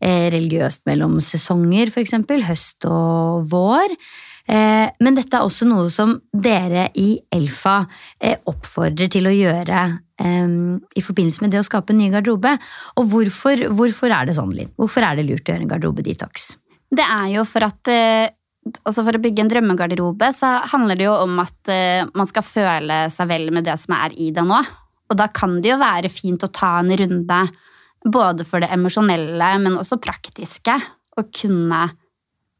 [0.04, 2.12] eh, religiøst mellom sesonger, f.eks.
[2.44, 3.96] høst og vår.
[4.46, 7.80] Eh, men dette er også noe som dere i Elfa
[8.22, 9.82] eh, oppfordrer til å gjøre
[10.22, 10.54] eh,
[10.94, 12.54] i forbindelse med det å skape en ny garderobe.
[13.00, 14.72] Og hvorfor, hvorfor er det sånn, Linn?
[14.78, 16.48] Hvorfor er det lurt å gjøre en garderobedetox?
[16.96, 17.94] Det er jo for at
[18.82, 21.70] altså For å bygge en drømmegarderobe så handler det jo om at
[22.18, 24.58] man skal føle seg vel med det som er i det nå.
[25.06, 27.38] Og da kan det jo være fint å ta en runde
[28.06, 30.74] både for det emosjonelle, men også praktiske.
[31.16, 31.84] Å kunne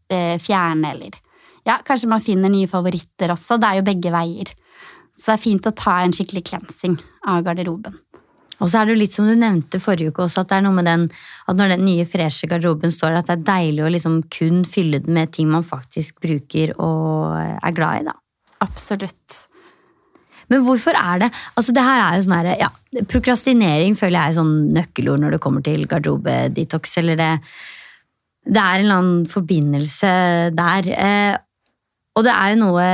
[0.09, 1.19] eh, fjerne eller
[1.67, 3.59] Ja, kanskje man finner nye favoritter også.
[3.59, 4.53] Det er jo begge veier.
[5.17, 7.97] Så det er fint å ta en skikkelig cleansing av garderoben.
[8.57, 10.65] Og så er det jo litt som du nevnte forrige uke også, at det er
[10.65, 13.91] noe med den at når den nye, freshe garderoben står at det er deilig å
[13.93, 18.17] liksom kun fylle den med ting man faktisk bruker og er glad i, da.
[18.65, 19.43] Absolutt.
[20.49, 22.69] Men hvorfor er det Altså, det her er jo sånn herre ja,
[23.11, 27.31] Prokrastinering føler jeg er sånn nøkkelord når det kommer til garderobedetox, eller det
[28.47, 30.11] Det er en eller annen forbindelse
[30.55, 30.89] der.
[32.17, 32.85] Og det er jo noe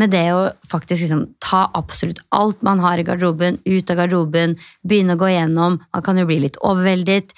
[0.00, 4.56] med det å faktisk liksom ta absolutt alt man har i garderoben, ut av garderoben,
[4.86, 5.76] begynne å gå gjennom.
[5.92, 7.36] Man kan jo bli litt overveldet.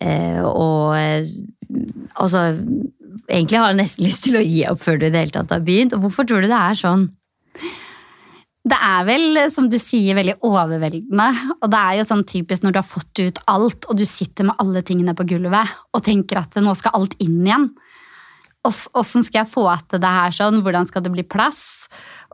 [0.00, 1.28] Eh, og eh,
[2.18, 2.50] altså
[3.30, 5.52] Egentlig har jeg nesten lyst til å gi opp før du i det hele tatt
[5.54, 5.94] har begynt.
[5.94, 7.04] Og hvorfor tror du det er sånn?
[8.64, 11.28] Det er vel, som du sier, veldig overveldende.
[11.60, 14.48] Og det er jo sånn typisk når du har fått ut alt, og du sitter
[14.48, 17.68] med alle tingene på gulvet og tenker at nå skal alt inn igjen.
[18.64, 20.62] Åssen skal jeg få til det her sånn?
[20.64, 21.84] Hvordan skal det bli plass?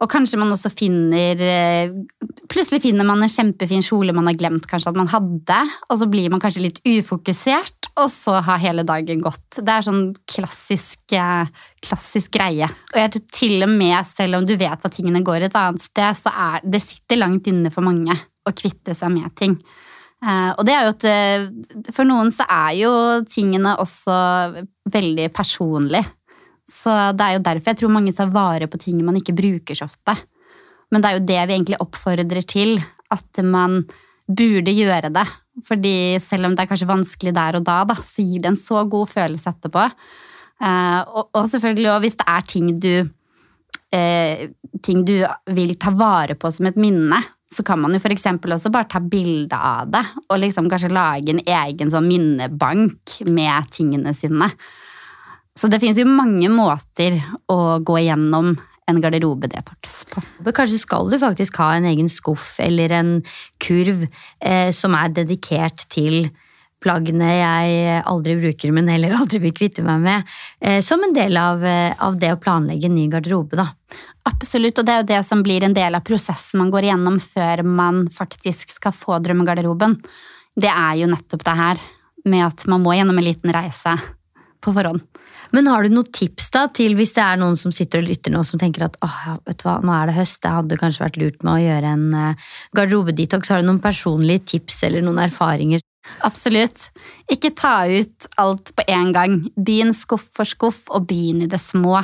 [0.01, 1.93] Og kanskje man også finner eh,
[2.51, 6.09] Plutselig finner man en kjempefin kjole man har glemt kanskje at man hadde, og så
[6.11, 9.61] blir man kanskje litt ufokusert, og så har hele dagen gått.
[9.61, 11.53] Det er sånn klassisk, eh,
[11.87, 12.67] klassisk greie.
[12.91, 15.85] Og jeg tror til og med, selv om du vet at tingene går et annet
[15.85, 19.55] sted, så er det sitter langt inne for mange å kvitte seg med ting.
[20.21, 22.91] Uh, og det er jo at For noen så er jo
[23.25, 24.17] tingene også
[24.93, 26.11] veldig personlige.
[26.71, 29.79] Så det er jo derfor jeg tror mange tar vare på ting man ikke bruker
[29.79, 30.17] så ofte.
[30.91, 32.81] Men det er jo det vi egentlig oppfordrer til,
[33.11, 33.83] at man
[34.31, 35.27] burde gjøre det.
[35.67, 38.61] Fordi selv om det er kanskje vanskelig der og da, da så gir det en
[38.61, 39.87] så god følelse etterpå.
[40.61, 42.95] Uh, og, selvfølgelig òg hvis det er ting du
[43.97, 44.43] uh,
[44.85, 45.15] ting du
[45.57, 48.29] vil ta vare på som et minne, så kan man jo f.eks.
[48.39, 53.73] også bare ta bilde av det, og liksom kanskje lage en egen sånn minnebank med
[53.75, 54.53] tingene sine.
[55.59, 57.19] Så det finnes jo mange måter
[57.51, 58.55] å gå igjennom
[58.91, 60.23] en garderobedetox på.
[60.51, 63.11] Kanskje skal du faktisk ha en egen skuff eller en
[63.63, 66.31] kurv eh, som er dedikert til
[66.81, 70.31] plaggene jeg aldri bruker, men heller aldri vil kvitte meg med.
[70.65, 73.69] Eh, som en del av, eh, av, det å planlegge en ny garderobe, da.
[74.29, 77.19] Absolutt, og det er jo det som blir en del av prosessen man går igjennom
[77.21, 79.99] før man faktisk skal få drømmegarderoben.
[80.57, 81.85] Det er jo nettopp det her
[82.29, 83.97] med at man må gjennom en liten reise
[84.63, 85.03] på forhånd.
[85.55, 88.33] Men har du noen tips da til hvis det er noen som sitter og lytter
[88.35, 91.05] nå som tenker at åh, vet du hva, nå er det høst, det hadde kanskje
[91.05, 93.51] vært lurt med å gjøre en uh, garderobedetox.
[93.51, 95.83] Har du noen personlige tips eller noen erfaringer?
[96.27, 96.89] Absolutt.
[97.31, 99.39] Ikke ta ut alt på en gang.
[99.57, 102.01] Begynn skuff for skuff, og begynn i det små.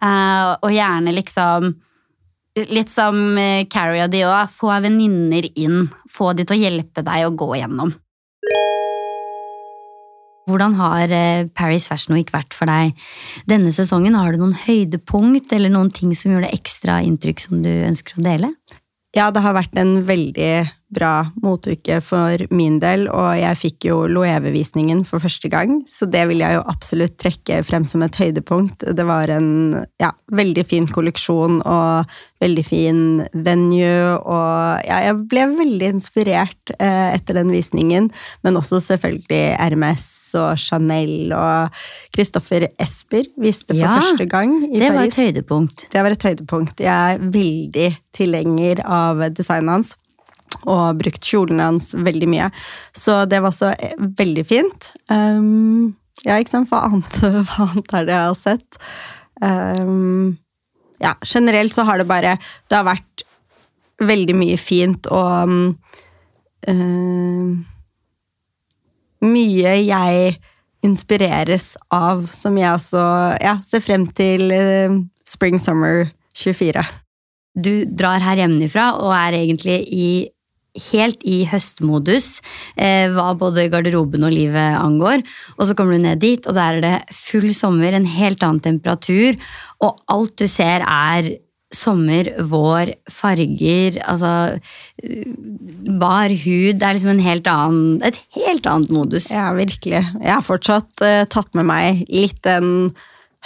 [0.00, 1.74] Uh, og gjerne liksom
[2.66, 4.50] Litt som uh, Carrie og de òg.
[4.52, 5.84] Få venninner inn.
[6.10, 7.92] Få de til å hjelpe deg å gå gjennom.
[10.50, 12.96] Hvordan har eh, Paris Fashion Week vært for deg
[13.50, 14.18] denne sesongen?
[14.18, 18.18] Har du noen høydepunkt eller noen ting som gjør det ekstra inntrykk som du ønsker
[18.18, 18.52] å dele?
[19.16, 20.50] Ja, det har vært en veldig
[20.90, 26.24] bra motuke for min del, og jeg fikk jo Loewe-visningen for første gang, så det
[26.30, 28.84] vil jeg jo absolutt trekke frem som et høydepunkt.
[28.96, 29.50] Det var en
[30.02, 32.10] ja, veldig fin kolleksjon og
[32.42, 33.00] veldig fin
[33.46, 38.10] venue, og ja, jeg ble veldig inspirert eh, etter den visningen,
[38.42, 41.80] men også selvfølgelig Hermes og Chanel og
[42.14, 45.14] Christoffer Esper viste for Ja, første gang i Det var Paris.
[45.16, 45.88] et høydepunkt.
[45.92, 46.80] Det var et høydepunkt.
[46.80, 49.96] Jeg er veldig tilhenger av designet hans.
[50.60, 52.50] Og brukt kjolen hans veldig mye.
[52.96, 54.90] Så det var også eh, veldig fint.
[55.08, 56.70] Um, ja, ikke sant.
[56.72, 57.16] Hva annet,
[57.48, 58.80] hva annet er det jeg har sett?
[59.40, 60.38] Um,
[61.00, 62.34] ja, generelt så har det bare
[62.68, 63.22] Det har vært
[64.04, 65.54] veldig mye fint og
[66.68, 67.54] um,
[69.24, 70.34] Mye jeg
[70.84, 73.00] inspireres av, som jeg også
[73.40, 74.52] ja, ser frem til
[75.28, 76.84] Spring Summer 24.
[77.58, 80.08] Du drar her hjemmefra og er egentlig i,
[80.90, 82.38] helt i høstmodus
[82.76, 85.24] eh, hva både garderoben og livet angår.
[85.58, 88.62] Og så kommer du ned dit, og der er det full sommer, en helt annen
[88.64, 89.38] temperatur,
[89.80, 91.32] og alt du ser er
[91.70, 94.32] sommer, vår, farger, altså
[95.02, 95.30] eh,
[96.00, 96.80] bar hud.
[96.80, 99.30] Det er liksom helt annen, et helt annet modus.
[99.34, 100.02] Ja, virkelig.
[100.02, 102.92] Jeg har fortsatt eh, tatt med meg litt den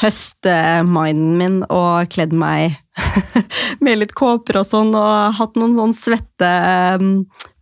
[0.02, 2.80] høstminden min og kledd meg
[3.84, 7.06] med litt kåper og sånn, og hatt noen sånn svette eh,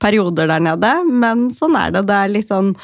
[0.02, 0.92] perioder der nede.
[1.08, 2.06] Men sånn er det.
[2.08, 2.74] Det er litt sånn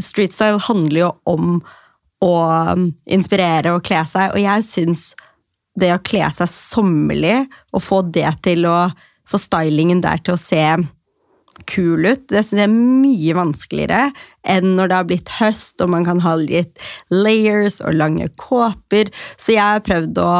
[0.00, 1.56] Streetstyle handler jo om
[2.22, 2.34] å
[2.78, 5.02] mm, inspirere og kle seg, og jeg syns
[5.80, 7.40] det å kle seg sommerlig
[7.74, 8.90] og få det til å
[9.30, 10.62] få stylingen der til å se
[11.70, 12.26] kul ut.
[12.30, 14.04] Det synes jeg er mye vanskeligere
[14.48, 16.80] enn når det har blitt høst og man kan ha litt
[17.12, 19.12] layers og lange kåper.
[19.36, 20.30] Så jeg har prøvd å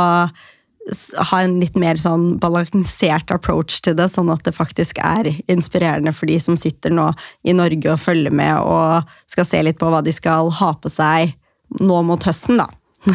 [1.31, 6.13] ha en litt mer sånn balansert approach til det, sånn at det faktisk er inspirerende
[6.17, 7.11] for de som sitter nå
[7.47, 10.91] i Norge og følger med og skal se litt på hva de skal ha på
[10.93, 11.37] seg
[11.81, 12.67] nå mot høsten, da.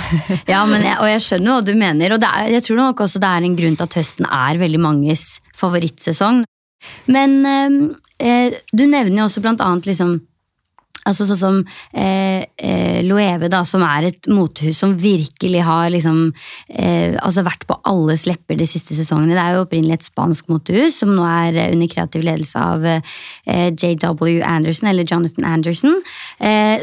[0.50, 3.06] Ja, men jeg, og jeg skjønner hva du mener, og det er, jeg tror nok
[3.06, 5.26] også det er en grunn til at høsten er veldig manges
[5.58, 6.44] favorittsesong.
[7.12, 7.76] Men eh,
[8.20, 10.20] eh, du nevner jo også blant annet liksom
[11.06, 11.58] Altså sånn som
[11.94, 16.32] eh, eh, Loewe, da, som er et motehus som virkelig har liksom
[16.66, 19.36] eh, altså vært på alles lepper de siste sesongene.
[19.38, 22.90] Det er jo opprinnelig et spansk motehus som nå er eh, under kreativ ledelse av
[22.90, 26.02] eh, JW Anderson, eller Jonathan Anderson,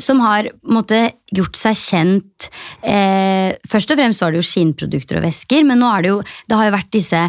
[0.02, 1.00] som har måte
[1.32, 2.48] gjort seg kjent
[2.84, 6.18] eh, Først og fremst var det jo skinnprodukter og væsker, men nå er det jo
[6.48, 7.20] Det har jo vært disse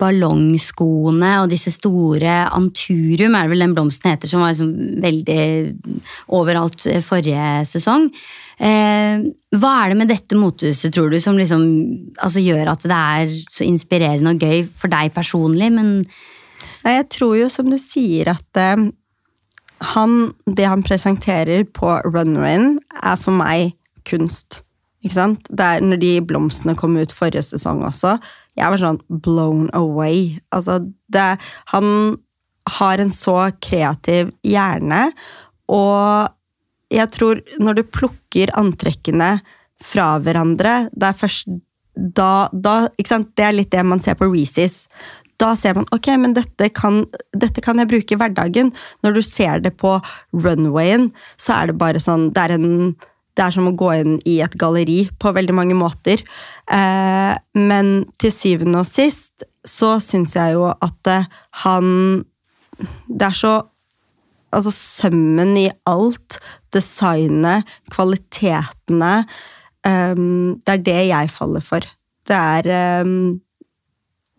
[0.00, 5.40] ballongskoene og disse store Anturium, er det vel den blomsten heter, som var liksom veldig
[6.38, 8.08] overalt eh, forrige sesong.
[8.58, 11.62] Eh, hva er det med dette motehuset, tror du, som liksom
[12.18, 15.94] altså, gjør at det er så inspirerende og gøy for deg personlig, men
[16.82, 18.88] Jeg tror jo, som du sier, at eh,
[19.80, 23.74] han, det han presenterer på runwayen, er for meg
[24.08, 24.62] kunst.
[25.04, 25.50] Ikke sant?
[25.50, 28.16] Det er når de blomstene kom ut forrige sesong også.
[28.58, 30.40] Jeg var sånn blown away.
[30.54, 30.80] Altså,
[31.14, 31.28] det,
[31.72, 32.18] han
[32.78, 35.08] har en så kreativ hjerne,
[35.72, 36.34] og
[36.92, 39.38] jeg tror når du plukker antrekkene
[39.84, 41.50] fra hverandre, det er først
[41.98, 43.32] da, da ikke sant?
[43.36, 44.86] Det er litt det man ser på Reese's.
[45.38, 47.04] Da ser man ok, men dette kan,
[47.36, 48.72] dette kan jeg bruke i hverdagen.
[49.06, 49.94] Når du ser det på
[50.34, 52.96] runwayen, så er det bare sånn Det er, en,
[53.38, 56.24] det er som å gå inn i et galleri på veldig mange måter.
[56.66, 61.28] Eh, men til syvende og sist så syns jeg jo at eh,
[61.64, 62.24] han
[63.06, 63.56] Det er så
[64.48, 66.38] Altså sømmen i alt.
[66.72, 69.26] Designet, kvalitetene.
[69.84, 71.84] Um, det er det jeg faller for.
[72.24, 73.42] Det er ehm,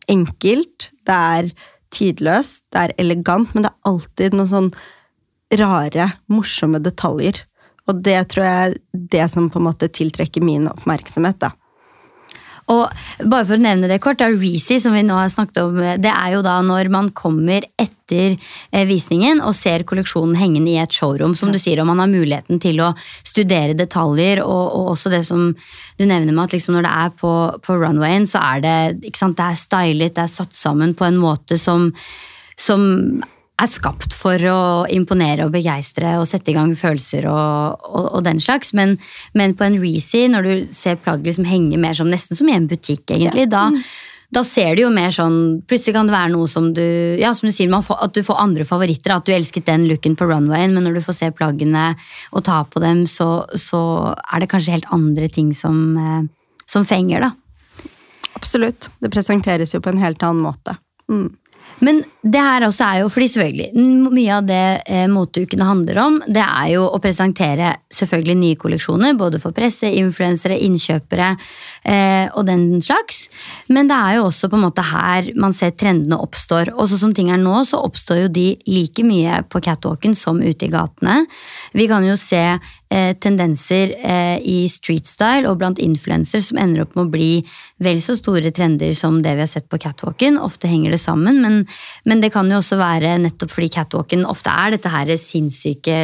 [0.09, 1.51] enkelt, det er
[1.95, 4.71] tidløst, det er elegant, men det er alltid noen sånn
[5.59, 7.43] rare, morsomme detaljer.
[7.89, 8.75] Og det tror jeg er
[9.15, 11.39] det som på en måte tiltrekker min oppmerksomhet.
[11.41, 11.53] da.
[12.69, 12.85] Og
[13.25, 16.11] bare for å nevne det kort, er Reezy, som vi nå har snakket om, det
[16.11, 20.93] er jo da når man kommer etter eh, visningen og ser kolleksjonen hengende i et
[20.93, 22.91] showroom, som du sier, og man har muligheten til å
[23.25, 27.17] studere detaljer, og, og også det som du nevner med at liksom når det er
[27.23, 27.33] på,
[27.65, 28.77] på runwayen, så er det,
[29.09, 31.89] ikke sant, det er stylet, det er satt sammen på en måte som,
[32.53, 32.85] som
[33.59, 34.59] er skapt for å
[34.91, 38.71] imponere og begeistre og sette i gang følelser og, og, og den slags.
[38.77, 38.97] Men,
[39.37, 42.55] men på en Reezy, når du ser plagg liksom henge mer som nesten som i
[42.55, 43.67] en butikk, egentlig, da,
[44.35, 46.83] da ser du jo mer sånn Plutselig kan det være noe som du
[47.19, 49.15] ja, som du sier, man får, at du får andre favoritter.
[49.15, 51.91] At du elsket den looken på runwayen, men når du får se plaggene
[52.31, 53.81] og ta på dem, så, så
[54.21, 56.23] er det kanskje helt andre ting som, eh,
[56.69, 57.33] som fenger, da.
[58.39, 58.87] Absolutt.
[59.01, 60.77] Det presenteres jo på en helt annen måte.
[61.11, 61.27] Mm.
[61.85, 66.17] Men det her også er jo, fordi selvfølgelig, mye av det eh, moteukene handler om,
[66.27, 72.43] det er jo å presentere selvfølgelig nye kolleksjoner, både for presse, influensere, innkjøpere eh, og
[72.49, 73.25] den slags.
[73.71, 76.73] Men det er jo også på en måte her man ser trendene oppstår.
[76.75, 80.43] Og så som ting er nå, så oppstår jo de like mye på catwalken som
[80.43, 81.21] ute i gatene.
[81.77, 82.43] Vi kan jo se
[82.89, 87.31] eh, tendenser eh, i street style og blant influensere som ender opp med å bli
[87.83, 90.39] vel så store trender som det vi har sett på catwalken.
[90.41, 91.61] Ofte henger det sammen, men,
[92.09, 95.99] men det kan jo også være nettopp fordi catwalken ofte er dette her sinnssyke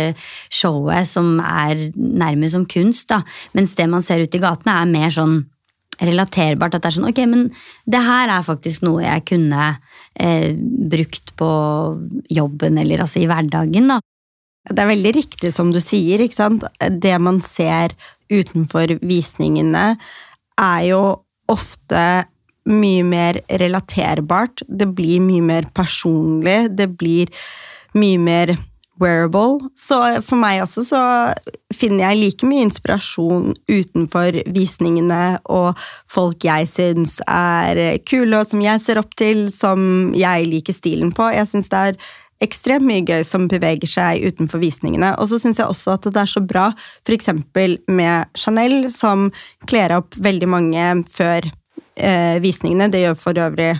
[0.53, 3.23] showet som er nærmest som kunst, da.
[3.57, 5.43] Mens det man ser ute i gatene er mer sånn
[6.01, 6.75] relaterbart.
[6.75, 7.47] At det er sånn, ok, men
[7.89, 9.69] det her er faktisk noe jeg kunne
[10.19, 10.51] eh,
[10.91, 11.49] brukt på
[12.33, 14.01] jobben eller altså i hverdagen, da.
[14.65, 16.65] Det er veldig riktig som du sier, ikke sant.
[16.79, 17.93] Det man ser
[18.33, 19.95] utenfor visningene,
[20.55, 21.01] er jo
[21.51, 22.25] ofte
[22.65, 24.63] mye mer relaterbart.
[24.65, 26.71] Det blir mye mer personlig.
[26.77, 27.29] Det blir
[27.93, 28.55] mye mer
[29.01, 29.69] wearable.
[29.77, 31.03] Så for meg også så
[31.75, 38.63] finner jeg like mye inspirasjon utenfor visningene og folk jeg syns er kule, og som
[38.63, 41.27] jeg ser opp til, som jeg liker stilen på.
[41.35, 41.99] Jeg syns det er
[42.43, 45.13] ekstremt mye gøy som beveger seg utenfor visningene.
[45.19, 46.69] Og så syns jeg også at det er så bra
[47.05, 47.31] f.eks.
[47.87, 49.29] med Chanel, som
[49.69, 51.47] kler opp veldig mange før
[51.95, 52.91] eh, visningene.
[52.91, 53.75] Det gjør for øvrig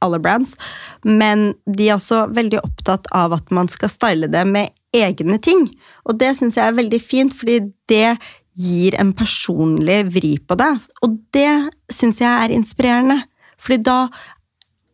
[0.00, 0.56] alle brands.
[1.04, 5.68] Men de er også veldig opptatt av at man skal style det med egne ting.
[6.08, 8.16] Og det syns jeg er veldig fint, fordi det
[8.60, 10.72] gir en personlig vri på det.
[11.06, 13.20] Og det syns jeg er inspirerende,
[13.60, 13.98] fordi da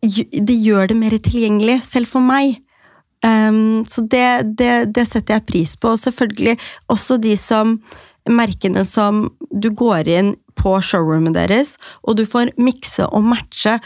[0.06, 2.60] det gjør det mer tilgjengelig, selv for meg.
[3.24, 5.94] Um, så det, det, det setter jeg pris på.
[5.94, 6.56] Og selvfølgelig
[6.92, 7.78] også de som
[8.26, 13.78] merkene som du går inn på showroomet deres, og du får mikse og matche.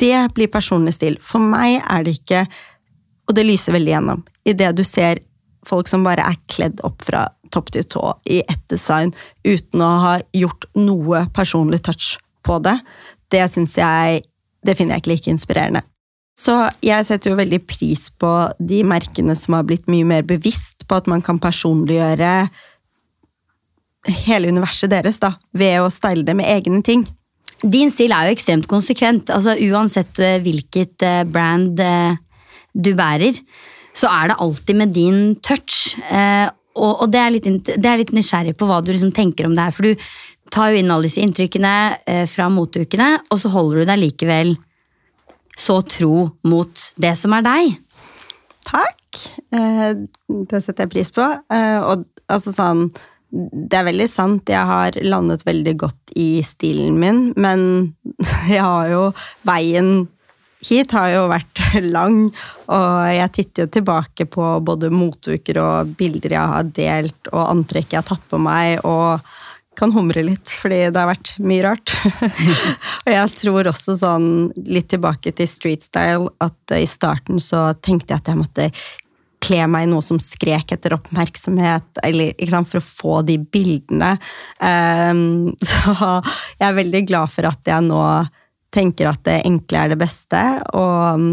[0.00, 1.18] Det blir personlig stil.
[1.22, 2.48] For meg er det ikke
[3.28, 4.22] Og det lyser veldig gjennom.
[4.48, 5.18] i det du ser
[5.68, 9.12] folk som bare er kledd opp fra topp til tå i ett design
[9.44, 12.78] uten å ha gjort noe personlig touch på det,
[13.30, 14.22] det syns jeg
[14.66, 15.82] Det finner jeg ikke like inspirerende.
[16.38, 18.30] Så jeg setter jo veldig pris på
[18.62, 22.32] de merkene som har blitt mye mer bevisst på at man kan personliggjøre
[24.24, 27.02] hele universet deres da, ved å style det med egne ting.
[27.58, 29.32] Din stil er jo ekstremt konsekvent.
[29.34, 32.14] altså Uansett eh, hvilket eh, brand eh,
[32.72, 33.40] du bærer,
[33.96, 35.96] så er det alltid med din touch.
[36.78, 39.64] Og, det, er litt, det er litt nysgjerrig på hva du liksom tenker om det
[39.64, 39.74] her.
[39.74, 40.06] For du
[40.54, 41.72] tar jo inn alle disse inntrykkene
[42.30, 44.54] fra moteukene, og så holder du deg likevel
[45.58, 47.76] så tro mot det som er deg.
[48.68, 49.22] Takk!
[49.54, 49.92] Eh,
[50.28, 51.24] det setter jeg pris på.
[51.24, 52.88] Eh, og altså sånn
[53.28, 57.92] Det er veldig sant, jeg har landet veldig godt i stilen min, men
[58.54, 59.02] jeg har jo
[59.44, 60.06] Veien
[60.64, 61.60] hit har jo vært
[61.96, 62.30] lang,
[62.72, 67.92] og jeg titter jo tilbake på både moteuker og bilder jeg har delt, og antrekk
[67.92, 69.20] jeg har tatt på meg, og
[69.78, 71.94] kan humre litt, fordi det har vært mye rart.
[73.04, 74.30] og jeg tror også sånn,
[74.68, 78.70] litt tilbake til street style, at i starten så tenkte jeg at jeg måtte
[79.44, 84.16] kle meg i noe som skrek etter oppmerksomhet, eller, sant, for å få de bildene.
[84.58, 88.02] Um, så jeg er veldig glad for at jeg nå
[88.74, 90.42] tenker at det enkle er det beste,
[90.76, 91.30] og mm,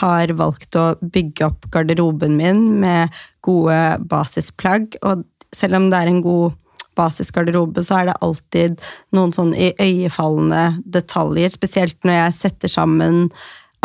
[0.00, 3.12] har valgt å bygge opp garderoben min med
[3.44, 3.76] gode
[4.10, 4.96] basisplagg.
[5.04, 6.56] Og selv om det er en god
[7.00, 8.84] basisgarderobe, så er det alltid
[9.16, 13.24] noen sånn iøynefallende detaljer, spesielt når jeg setter sammen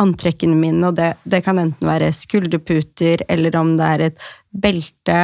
[0.01, 5.21] antrekkene mine, og det, det kan enten være skulderputer eller om det er et belte,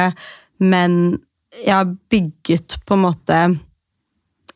[0.62, 1.18] men
[1.60, 3.40] jeg har bygget på en måte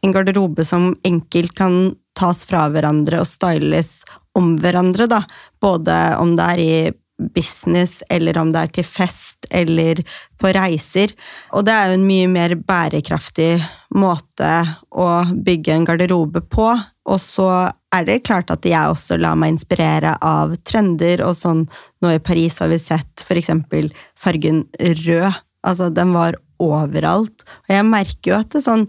[0.06, 4.00] en garderobe som enkelt kan tas fra hverandre og styles
[4.36, 5.22] om hverandre, da.
[5.60, 6.76] Både om det er i
[7.18, 10.02] business, eller om det er til fest, eller
[10.40, 11.14] på reiser.
[11.56, 13.54] Og det er jo en mye mer bærekraftig
[13.96, 14.52] måte
[14.92, 15.08] å
[15.46, 16.68] bygge en garderobe på.
[17.06, 17.48] Og så
[17.94, 21.64] er det klart at jeg også lar meg inspirere av trender, og sånn
[22.04, 24.66] nå i Paris har vi sett eksempel fargen
[25.06, 25.42] rød.
[25.66, 27.46] Altså, den var overalt.
[27.66, 28.86] Og jeg merker jo at, det sånn,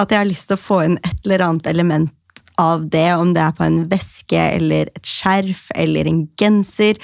[0.00, 2.12] at jeg har lyst til å få inn et eller annet element
[2.60, 7.00] av det, om det er på en veske eller et skjerf eller en genser.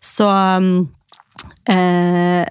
[0.00, 0.28] Så
[1.68, 2.42] eh,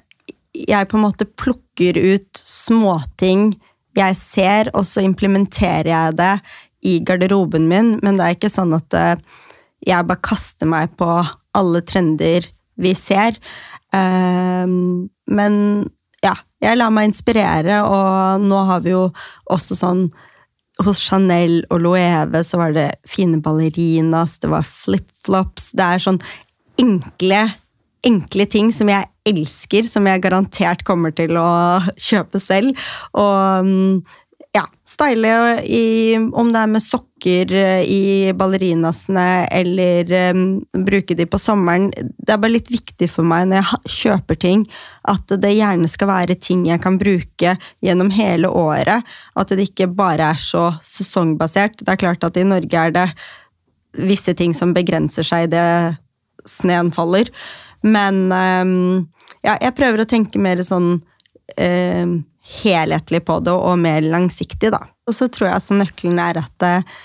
[0.54, 3.54] jeg på en måte plukker ut småting
[3.98, 6.34] jeg ser, og så implementerer jeg det
[6.84, 9.16] i garderoben min, men det er ikke sånn at eh,
[9.86, 11.10] jeg bare kaster meg på
[11.54, 12.48] alle trender
[12.82, 13.38] vi ser.
[13.94, 14.66] Eh,
[15.38, 15.56] men
[16.24, 19.08] ja, jeg lar meg inspirere, og nå har vi jo
[19.54, 20.08] også sånn
[20.82, 26.22] hos Chanel og Loewe så var det fine ballerinas, det var flipflops Det er sånn
[26.82, 27.44] enkle,
[28.06, 32.74] enkle ting som jeg elsker, som jeg garantert kommer til å kjøpe selv.
[33.14, 34.02] Og mm,
[34.54, 40.44] ja, style i, om det er med sokker eh, i ballerinasene eller um,
[40.86, 41.88] bruke de på sommeren.
[41.94, 44.66] Det er bare litt viktig for meg når jeg kjøper ting,
[45.10, 49.10] at det gjerne skal være ting jeg kan bruke gjennom hele året.
[49.34, 51.82] At det ikke bare er så sesongbasert.
[51.82, 53.08] Det er klart at i Norge er det
[53.98, 55.98] visse ting som begrenser seg idet
[56.50, 57.34] sneen faller.
[57.82, 58.78] Men um,
[59.42, 61.00] ja, jeg prøver å tenke mer sånn
[61.58, 62.14] um,
[62.44, 64.82] helhetlig på det og mer langsiktig, da.
[65.08, 66.98] Og så tror jeg altså nøkkelen er at uh,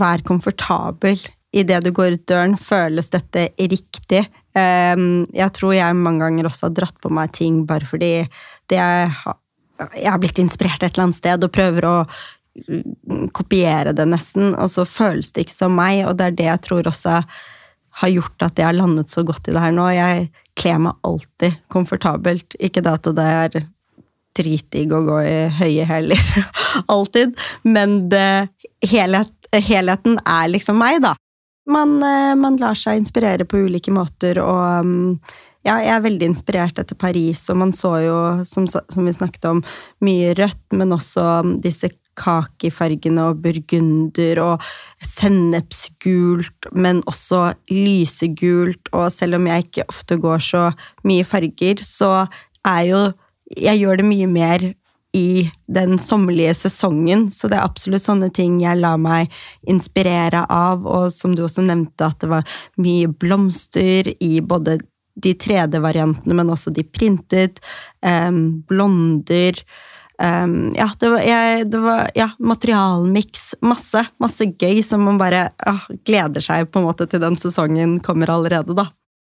[0.00, 1.20] vær komfortabel
[1.56, 2.56] idet du går ut døren.
[2.58, 4.24] Føles dette riktig?
[4.54, 8.14] Um, jeg tror jeg mange ganger også har dratt på meg ting bare fordi
[8.70, 8.80] det
[9.96, 14.52] jeg har blitt inspirert et eller annet sted og prøver å mm, kopiere det nesten,
[14.52, 17.20] og så føles det ikke som meg, og det er det jeg tror også
[18.00, 19.86] har gjort at jeg har landet så godt i det her nå.
[19.94, 20.28] Jeg
[20.58, 22.56] kler meg alltid komfortabelt.
[22.60, 23.58] Ikke det at det er
[24.38, 26.32] dritdigg å gå i høye hæler
[26.92, 27.34] alltid,
[27.66, 28.50] men det,
[28.86, 31.14] helhet, helheten er liksom meg, da.
[31.70, 35.16] Man, eh, man, lar seg inspirere på ulike måter, og mm,
[35.66, 38.18] ja, jeg er veldig inspirert etter Paris, og man så jo,
[38.48, 39.64] som, som vi snakket om,
[40.04, 41.26] mye rødt, men også
[41.62, 44.64] disse kakifargene og burgunder og
[45.04, 50.64] sennepsgult, men også lysegult, og selv om jeg ikke ofte går så
[51.06, 52.24] mye farger, så
[52.66, 53.02] er jo
[53.56, 54.70] jeg gjør det mye mer
[55.16, 59.32] i den sommerlige sesongen, så det er absolutt sånne ting jeg lar meg
[59.66, 64.78] inspirere av, og som du også nevnte, at det var mye blomster i både
[65.20, 67.58] de 3D-variantene, men også de printet,
[68.06, 69.58] um, blonder
[70.22, 73.56] um, Ja, det var, jeg, det var ja, materialmiks.
[73.66, 77.98] Masse, masse gøy som man bare ah, gleder seg på en måte til den sesongen
[78.04, 78.86] kommer allerede, da.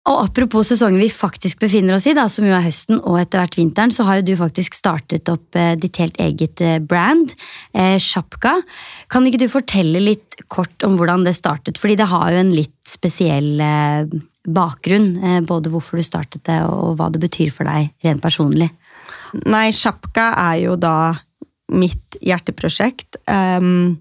[0.07, 3.41] Og Apropos sesongen vi faktisk befinner oss i, da, som jo er høsten og etter
[3.41, 7.33] hvert vinteren, så har jo du faktisk startet opp eh, ditt helt eget eh, brand,
[7.75, 8.53] eh, Shapka.
[9.11, 11.81] Kan ikke du fortelle litt kort om hvordan det startet?
[11.81, 14.07] Fordi det har jo en litt spesiell eh,
[14.47, 18.71] bakgrunn, eh, både hvorfor du startet det og hva det betyr for deg rent personlig.
[19.43, 20.97] Nei, Shapka er jo da
[21.75, 23.19] mitt hjerteprosjekt.
[23.27, 23.97] Um,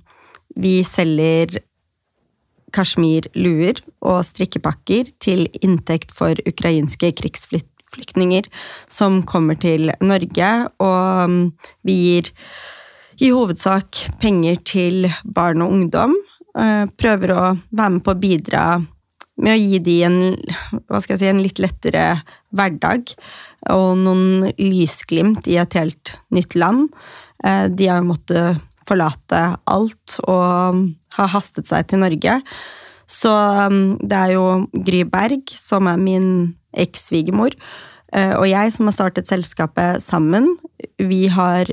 [0.54, 1.58] vi selger
[2.76, 8.48] kasjmirluer og strikkepakker til inntekt for ukrainske krigsflyktninger
[8.92, 10.50] som kommer til Norge.
[10.84, 11.38] Og um,
[11.86, 12.32] vi gir
[13.16, 16.12] i hovedsak penger til barn og ungdom.
[16.56, 18.64] Eh, prøver å være med på å bidra
[19.44, 20.18] med å gi de en,
[21.04, 22.04] si, en litt lettere
[22.56, 23.12] hverdag
[23.72, 26.88] og noen lysglimt i et helt nytt land.
[27.44, 30.86] Eh, de har måttet forlate alt og
[31.16, 32.40] har hastet seg til Norge.
[33.06, 34.46] Så um, det er jo
[34.86, 36.28] Gry Berg, som er min
[36.76, 37.54] eks-svigermor,
[38.12, 40.50] eh, og jeg som har startet selskapet sammen.
[40.98, 41.70] Vi har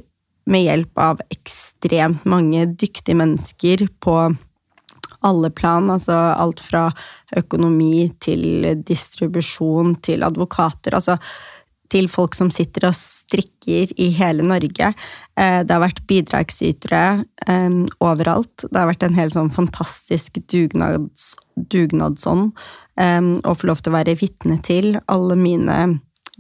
[0.50, 4.18] med hjelp av ekstremt mange dyktige mennesker på
[5.24, 6.90] alle plan, altså alt fra
[7.40, 10.96] økonomi til distribusjon til advokater.
[10.96, 11.18] altså
[11.94, 14.94] til folk som sitter og strikker i hele Norge.
[15.38, 17.04] Eh, det har vært bidragsytere
[17.48, 18.66] um, overalt.
[18.66, 22.52] Det har vært en helt sånn fantastisk dugnads, dugnadsånd
[22.98, 24.98] um, å få lov til å være vitne til.
[25.12, 25.80] Alle mine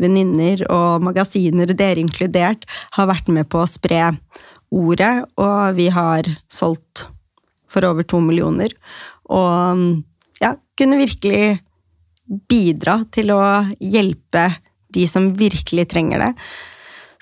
[0.01, 2.65] venninner og magasiner, dere inkludert,
[2.97, 4.15] har vært med på å spre
[4.73, 7.05] ordet, og vi har solgt
[7.69, 8.73] for over to millioner.
[9.29, 10.01] Og
[10.41, 11.59] ja, kunne virkelig
[12.49, 13.41] bidra til å
[13.79, 14.47] hjelpe
[14.93, 16.31] de som virkelig trenger det.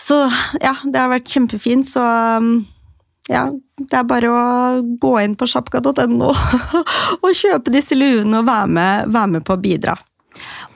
[0.01, 0.17] Så
[0.61, 2.03] ja, det har vært kjempefint, så
[2.41, 2.53] um,
[3.29, 3.45] ja,
[3.77, 4.45] det er bare å
[5.01, 6.31] gå inn på sjapka.no
[7.23, 9.95] og kjøpe disse luene og være med, være med, på å bidra.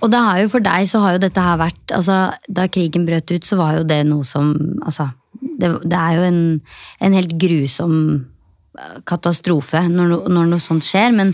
[0.03, 2.15] Og det har jo for deg så har jo dette her vært altså,
[2.51, 4.51] Da krigen brøt ut, så var jo det noe som
[4.83, 5.07] altså,
[5.39, 6.41] det, det er jo en,
[6.99, 7.95] en, helt grusom
[8.77, 11.33] uh, katastrofe når, når noe sånt skjer, men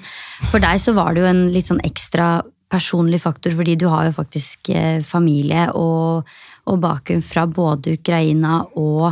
[0.51, 2.38] for deg så var det jo en litt sånn ekstra
[2.72, 6.28] personlig faktor, fordi du har jo faktisk eh, familie og,
[6.72, 9.11] og bakgrunn fra både Ukraina og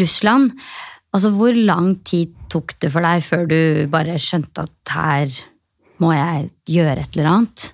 [0.00, 0.54] Russland.
[1.12, 3.60] Altså, Hvor lang tid tok det for deg før du
[3.92, 5.36] bare skjønte at her
[6.02, 7.70] må jeg gjøre et eller annet?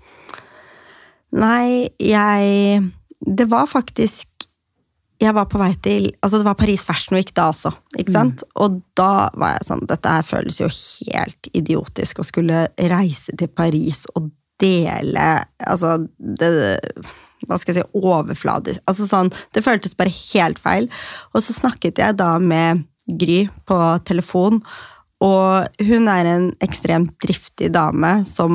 [1.32, 4.28] Nei, jeg Det var faktisk
[5.22, 8.44] Jeg var på vei til Altså, det var Paris Fashion Week da også, ikke sant?
[8.44, 8.52] Mm.
[8.62, 10.68] Og da var jeg sånn Dette her føles jo
[11.08, 14.30] helt idiotisk å skulle reise til Paris og
[14.62, 15.26] dele
[15.58, 16.52] Altså det
[17.48, 20.88] hva skal jeg si, overfladisk altså sånn, Det føltes bare helt feil.
[21.34, 22.84] Og så snakket jeg da med
[23.18, 24.60] Gry på telefon,
[25.22, 28.52] og hun er en ekstremt driftig dame som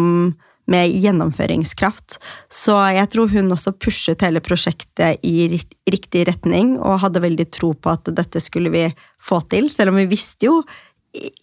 [0.68, 2.18] med gjennomføringskraft.
[2.52, 5.48] Så jeg tror hun også pushet hele prosjektet i
[5.88, 8.86] riktig retning, og hadde veldig tro på at dette skulle vi
[9.20, 10.62] få til, selv om vi visste jo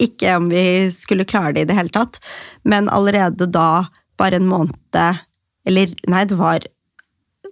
[0.01, 2.19] ikke om vi skulle klare det i det hele tatt.
[2.63, 3.87] Men allerede da,
[4.19, 4.99] bare en måned
[5.65, 6.65] Eller nei, det var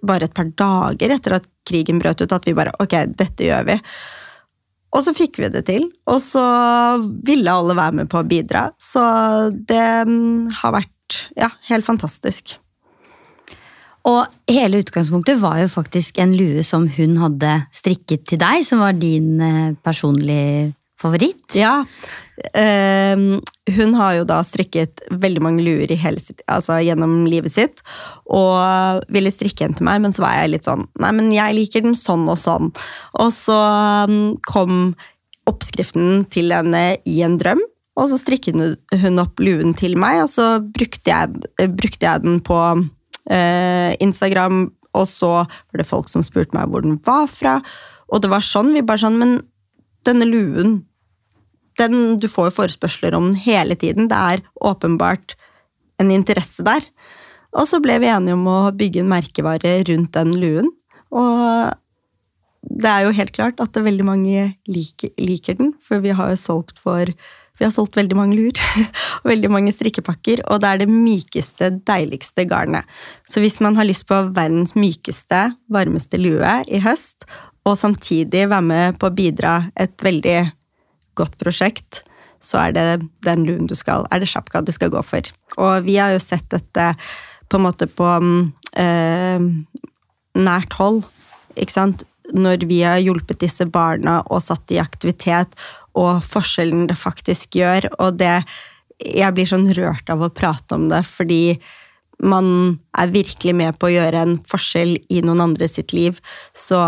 [0.04, 3.64] bare et par dager etter at krigen brøt ut, at vi bare Ok, dette gjør
[3.70, 3.78] vi.
[4.94, 6.44] Og så fikk vi det til, og så
[7.26, 8.68] ville alle være med på å bidra.
[8.78, 9.02] Så
[9.66, 12.54] det mm, har vært ja, helt fantastisk.
[14.04, 18.84] Og hele utgangspunktet var jo faktisk en lue som hun hadde strikket til deg, som
[18.84, 21.44] var din eh, personlige favoritt?
[21.56, 21.82] Ja.
[22.34, 23.38] Uh,
[23.76, 27.84] hun har jo da strikket veldig mange luer sitt, altså gjennom livet sitt,
[28.26, 31.54] og ville strikke en til meg, men så var jeg litt sånn Nei, men jeg
[31.54, 32.72] liker den sånn og sånn.
[33.22, 33.60] Og så
[34.08, 34.94] um, kom
[35.48, 37.62] oppskriften til henne i en drøm.
[37.94, 38.58] Og så strikket
[39.04, 44.66] hun opp luen til meg, og så brukte jeg, brukte jeg den på uh, Instagram.
[44.94, 47.60] Og så var det folk som spurte meg hvor den var fra.
[48.10, 48.72] Og det var sånn.
[48.74, 49.38] Vi bare sånn Men
[50.06, 50.82] denne luen
[51.80, 54.08] den, Du får jo forespørsler om den hele tiden.
[54.08, 55.36] Det er åpenbart
[55.98, 56.84] en interesse der.
[57.54, 60.72] Og så ble vi enige om å bygge en merkevare rundt den luen.
[61.14, 61.70] Og
[62.64, 66.40] det er jo helt klart at veldig mange liker, liker den, for vi har jo
[66.40, 67.10] solgt for
[67.54, 68.58] vi har solgt veldig mange lur
[69.20, 72.88] og veldig mange strikkepakker, og det er det mykeste, deiligste garnet.
[73.30, 77.28] Så hvis man har lyst på verdens mykeste, varmeste lue i høst,
[77.64, 80.38] og samtidig være med på å bidra et veldig
[81.18, 82.02] godt prosjekt,
[82.44, 82.86] så er det
[83.24, 85.24] den luen du skal Er det sjapka du skal gå for.
[85.56, 86.92] Og vi har jo sett dette
[87.48, 88.08] på en måte på
[88.80, 89.46] eh,
[90.34, 91.04] nært hold,
[91.60, 92.04] ikke sant.
[92.34, 95.52] Når vi har hjulpet disse barna og satt i aktivitet,
[95.94, 98.44] og forskjellen det faktisk gjør, og det
[99.04, 101.58] Jeg blir sånn rørt av å prate om det, fordi
[102.24, 102.46] man
[102.98, 106.20] er virkelig med på å gjøre en forskjell i noen andre sitt liv.
[106.56, 106.78] Så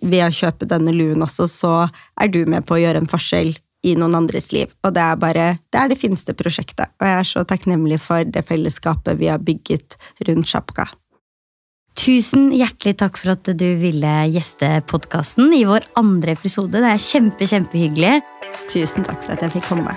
[0.00, 1.72] ved å kjøpe denne luen også, så
[2.20, 3.56] er du med på å gjøre en forskjell
[3.86, 4.70] i noen andres liv.
[4.86, 6.90] Og det er bare det er det fineste prosjektet.
[6.98, 9.98] Og jeg er så takknemlig for det fellesskapet vi har bygget
[10.28, 10.88] rundt Sjapka.
[11.98, 16.78] Tusen hjertelig takk for at du ville gjeste podkasten i vår andre episode.
[16.78, 18.20] Det er kjempe, kjempehyggelig.
[18.70, 19.96] Tusen takk for at jeg fikk komme.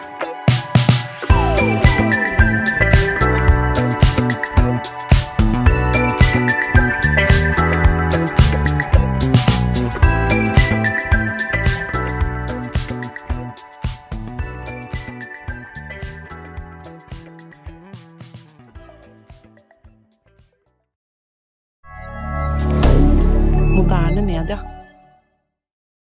[24.41, 24.70] Moderne media.